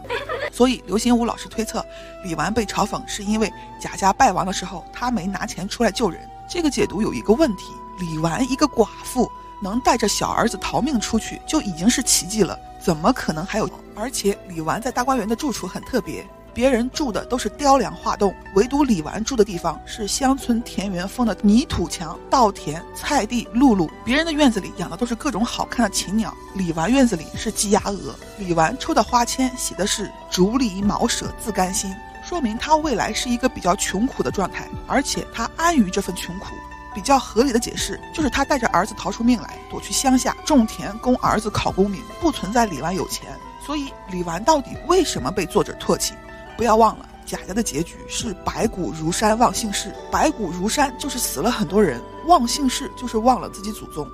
[0.54, 1.86] 所以刘心武老师推测
[2.24, 6.20] 李纨被嘲讽是因为贾家败亡的时候他没拿钱出来救人。
[6.50, 9.30] 这个解读有一个问题：李纨一个寡妇
[9.62, 13.70] 能带着小儿子逃命出去，就已经是奇迹了，怎么可能还有？
[13.96, 23.90] 而且李纨在大观园的住处很特别，别人住的都是雕梁画栋，唯独李纨住的地方是乡村田园风的泥土墙、稻田、菜地、露露。
[24.06, 28.16] 别人的院子里养的都是各种好看的禽鸟，李纨院子里是鸡鸭鹅。
[28.38, 31.94] 李纨抽的花签写的是“竹篱茅舍自甘心”，
[32.28, 36.48] 说明他未来是一个比较穷苦的状态，而且他安于这份穷苦。
[36.94, 43.30] 比较合理的解释就是他带着儿子逃出命来，躲去乡下种田，供儿子考功名，不存在李纨有钱。
[43.66, 46.16] 所以李纨到底为什么被作者唾弃？
[46.58, 54.06] 不要忘了，贾家的结局是白骨如山忘姓氏，白骨如山就是死了很多人，忘姓氏就是忘了自己祖宗，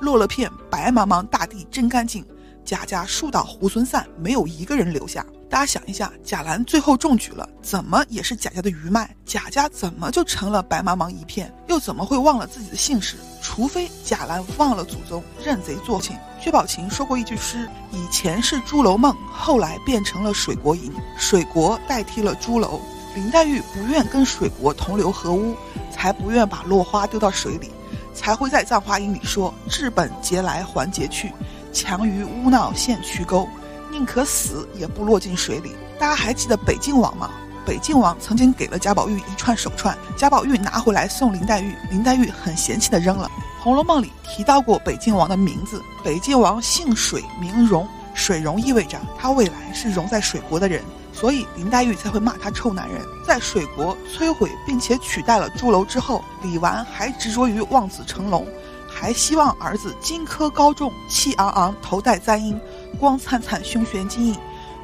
[0.00, 2.26] 落了片白茫茫大地真干净。
[2.64, 5.24] 贾家树倒猢狲散，没有一个人留下。
[5.50, 11.52] 大家想一下，贾兰最后中举了，怎么也是贾家的余脉，贾家怎么就成了白茫茫一片？
[11.66, 13.16] 又怎么会忘了自己的姓氏？
[13.42, 16.14] 除非贾兰忘了祖宗，认贼作父。
[16.40, 22.80] 薛宝琴说过一句诗：“以前是朱楼梦，后来变成了水国营，水国代替了朱楼。”
[23.16, 25.56] 林黛玉不愿跟水国同流合污，
[25.90, 27.72] 才不愿把落花丢到水里，
[28.14, 31.32] 才会在《葬花吟》里说：“治本节来还节去。”
[31.72, 33.48] 强于污闹陷渠沟，
[33.90, 35.74] 宁可死也不落进水里。
[35.98, 37.30] 大家还记得北静王吗？
[37.66, 43.30] 北静王曾经给了贾宝玉一串手串，贾宝玉拿回来送林黛玉，林黛玉很嫌弃的扔了。
[43.62, 50.82] 《红楼梦》里提到过北静王的名字，北静王姓水名荣，水荣意味着他未来是荣在水国的人，
[51.12, 53.02] 所以林黛玉才会骂他臭男人。
[53.26, 58.46] 在水国摧毁并且取代了朱楼之后，李纨还执着于望子成龙。
[58.92, 62.60] 还希望儿子金科高中，气昂昂，头戴簪缨，
[62.98, 64.36] 光灿灿，胸悬金印，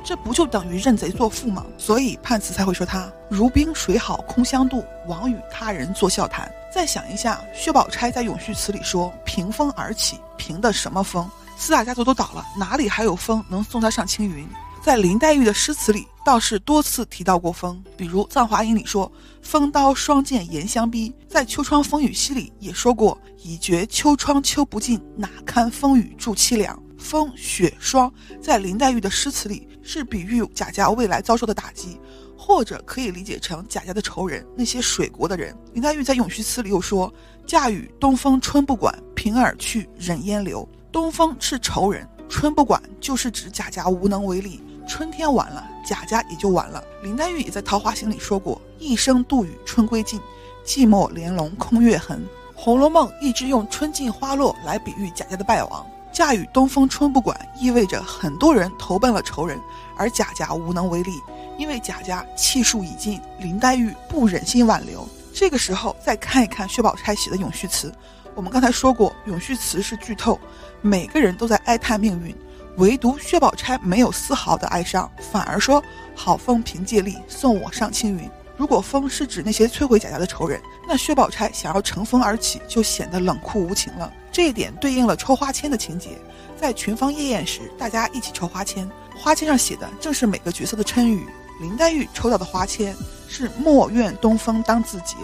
[0.04, 1.64] 这不就等于认贼作父吗？
[1.76, 6.50] 所以判词才会说他如冰水好空相度，枉与他人作笑谈。
[6.72, 11.28] 再想一下，薛宝钗在咏絮词里说凭风而起，凭的什么风？
[11.56, 14.46] 四大家族都倒了，哪里还有风能送他上青云？
[14.82, 19.10] 在林黛玉的诗词里，倒是多次提到过风，比如《葬华吟》里说
[19.42, 26.80] “风刀霜剑严相逼”，在《秋窗风雨夕》里也说过“已觉秋窗秋不尽，哪堪风雨助凄凉”。
[26.98, 32.00] 风雪霜在林黛玉的诗词里是比喻贾家未来遭受的打击，
[32.36, 35.56] 或者可以理解成贾家的仇人，那些水国的人。
[35.72, 37.12] 林黛玉在咏絮词里又说
[37.46, 44.62] ：“嫁与东风春不管，平而去，忍烟流。”东风是仇人，春不管就是指贾家无能为力。
[44.88, 46.82] 春天完了，贾家也就完了。
[47.02, 50.18] 林黛玉也在《桃花行》里说过：“一生度雨春归尽，
[50.64, 52.24] 寂寞帘笼空月痕。”
[52.58, 55.86] 《红楼梦》一直用春尽花落来比喻贾家的败亡。
[56.16, 59.60] 驾雨东风春不管，意味着很多人投奔了仇人，
[59.98, 61.20] 而贾家无能为力，
[61.58, 63.20] 因为贾家气数已尽。
[63.38, 67.92] 林黛玉不忍心挽留，这个时候再看一看薛宝钗写的咏絮词。
[68.34, 70.40] 我们刚才说过，咏絮词是剧透，
[70.80, 72.34] 每个人都在哀叹命运。
[72.78, 75.84] 唯独薛宝钗没有丝毫的哀伤，反而说
[76.16, 84.10] ：“好风凭借力，送我上青云。”如果风是指那些摧毁贾家的仇人，那薛宝钗想要乘风而起，就显得冷酷无情了。
[84.32, 86.18] 这一点对应了抽花签的情节，
[86.56, 91.26] 在群芳夜宴时，大家一起抽花签，花签上写的正是每个角色的称语。
[91.60, 92.94] 林黛玉抽到的花签
[93.28, 95.16] 是“莫怨东风当自结”，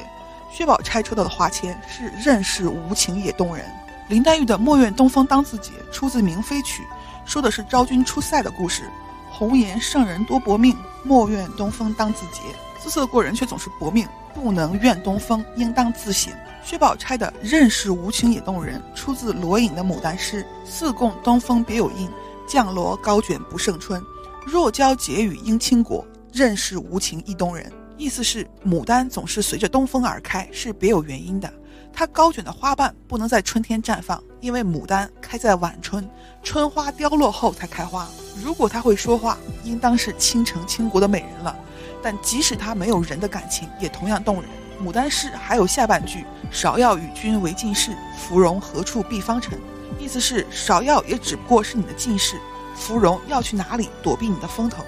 [0.51, 3.67] 薛宝钗抽到的花签是“任是无情也动人”。
[4.09, 6.83] 林黛玉的“莫怨东风当自结”出自《明妃曲》。
[7.25, 8.91] 说的是昭君出塞的故事。
[9.31, 12.41] 红颜圣人多薄命，莫怨东风当自结。
[12.83, 16.33] 姿色过人却总是薄命，不能怨东风，应当自省。
[16.65, 22.11] 薛宝钗的“任是无情也动人”出自罗隐的《牡丹诗》：“四供东风别有应，
[22.45, 24.03] 降罗高卷不胜春。
[24.45, 31.49] 若教解语应倾国，任是无情亦动人。”意思是牡丹总是随着东风而开，是别有原因的。
[31.93, 36.09] 它高卷的花瓣不能在春天绽放，因为牡丹开在晚春，
[36.43, 38.09] 春花凋落后才开花。
[38.43, 41.57] 如果它会说话，应当是倾城倾国的美人了。
[42.03, 44.51] 但即使它没有人的感情，也同样动人。
[44.83, 49.59] 牡丹诗还有下半句：“芍药与君为近侍，芙蓉何处避芳尘。”
[49.99, 52.41] 意思是芍药也只不过是你的近侍，
[52.75, 54.85] 芙蓉要去哪里躲避你的风头？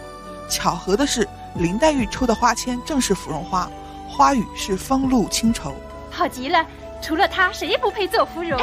[0.51, 3.71] 巧合的是，林黛玉抽的花签正是芙蓉花，
[4.09, 5.75] 花语是风露清愁，
[6.11, 6.67] 好极了。
[7.01, 8.59] 除了他，谁也不配做芙蓉。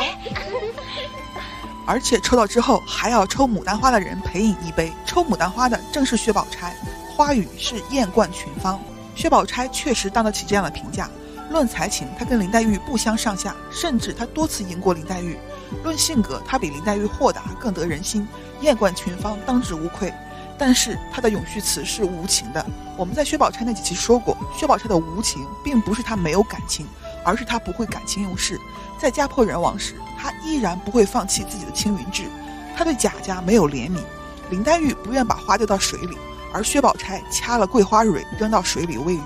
[1.88, 4.92] 而且抽到之后，还要抽牡丹花的人陪饮一杯。
[5.06, 6.76] 抽牡丹花的正是薛宝钗，
[7.22, 8.82] 花语是艳冠群芳。
[9.14, 11.08] 薛宝钗确实当得起这样的评价。
[11.52, 15.38] 论才情，她跟林黛玉不相上下，甚至她多次赢过林黛玉。
[15.84, 18.28] 论性格，她比林黛玉豁达，更得人心，
[18.62, 20.12] 艳冠群芳，当之无愧。
[20.58, 22.66] 但是她的咏絮词是无情的。
[22.98, 26.88] 我们在薛宝钗那几期说过，薛宝钗的无情，并不是她没有感情。
[27.24, 28.60] 而是她不会感情用事，
[29.00, 32.24] 在家破人亡时，她依然不会放弃自己的青云志。
[32.76, 34.00] 她对贾家没有怜悯，
[34.50, 36.18] 林黛玉不愿把花丢到水里，
[36.54, 39.22] 而薛宝钗掐了桂花蕊扔到水里喂鱼。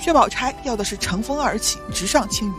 [0.00, 2.54] 薛宝钗要的是乘风而起，直上青云，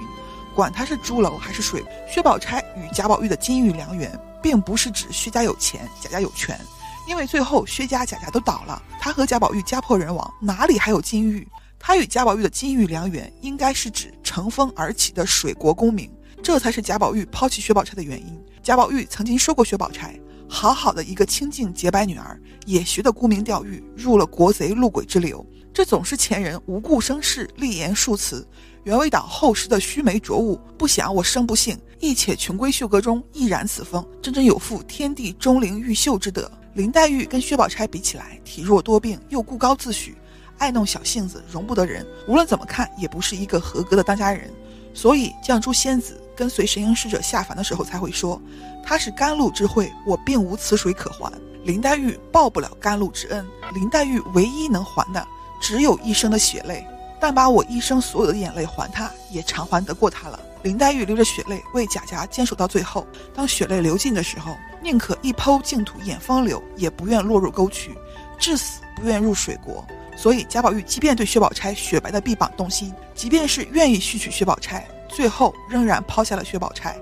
[0.53, 1.83] 管他是朱楼还是水。
[2.07, 4.11] 薛宝钗与贾宝玉的金玉良缘，
[4.43, 6.59] 并不是指薛家有钱，贾家有权，
[7.07, 11.47] 因为最后薛家、贾家都倒了，他和贾宝玉家破人亡，哪里还有金玉？
[11.79, 16.11] 他与贾宝玉的金玉良缘，应该是指乘风而起的水国功名，
[16.43, 18.39] 这才是贾宝玉抛弃薛宝钗的原因。
[18.61, 20.13] 贾宝玉曾经说过薛宝钗。
[20.53, 25.43] 好好的一个清净洁白女儿，也学的沽名钓誉，入了国贼路鬼之流。
[25.73, 28.45] 这总是前人无故生事，立言数词，
[28.83, 30.59] 原为党后世的须眉浊物。
[30.77, 36.51] 不想我生不幸，亦且穷闺秀阁中亦染此风，真真有负天地钟灵毓秀之德。
[36.73, 40.13] 林黛玉跟薛宝钗比起来，体弱多病，又故高自诩，
[40.57, 42.05] 爱弄小性子，容不得人。
[42.27, 44.51] 无论怎么看，也不是一个合格的当家人。
[44.93, 46.21] 所以绛珠仙子。
[46.35, 48.41] 跟随神瑛使者下凡的时候，才会说
[48.83, 51.31] 他是甘露之惠，我并无此水可还。
[51.63, 55.25] 林黛玉报不了甘露之恩，林黛玉唯一能还的，
[55.61, 56.85] 只有一生的血泪。
[57.19, 60.39] 但把我一生所有的眼泪还他，也偿还得过他了。
[60.63, 67.95] 林黛玉流着血泪为贾家坚守到最后，当血泪流尽的时候，宁可一抔净土掩风流，也不愿落入沟渠，
[68.39, 69.85] 至死不愿入水国。
[70.17, 74.87] 所以贾宝玉即便对薛宝钗雪白的臂膀动心，即便是愿意续娶薛宝钗。
[75.13, 76.97] 最后仍然抛下了薛宝钗，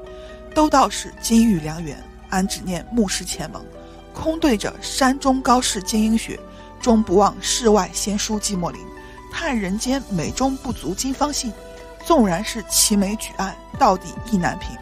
[0.53, 3.63] 都道是金玉良缘，俺只念木石前盟，
[4.13, 6.39] 空对着山中高士精英雪，
[6.81, 8.81] 终不忘世外仙姝寂寞林，
[9.31, 11.53] 叹人间美中不足今方信，
[12.05, 14.75] 纵然是齐眉举案，到底意难平。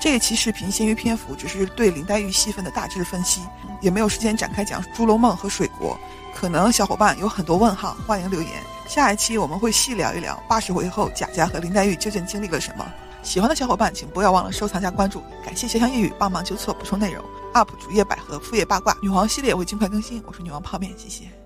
[0.00, 3.40] 这一期视频限于篇幅，只是对林黛玉戏份的大致分析，
[3.80, 5.98] 也没有时间展开讲《朱楼梦》和水国，
[6.32, 8.50] 可能小伙伴有很多问号，欢迎留言。
[8.88, 12.90] 下一期我们会细聊一聊八十回后贾家和林黛玉究竟经历了什么。
[13.22, 17.22] 喜欢的小伙伴请不要忘了收藏加关注，感谢潇湘夜雨帮忙纠错补充内容。
[17.52, 20.22] UP 主页百合，副业八卦，女皇系列会尽快更新。
[20.26, 21.37] 我是女王泡面，谢谢。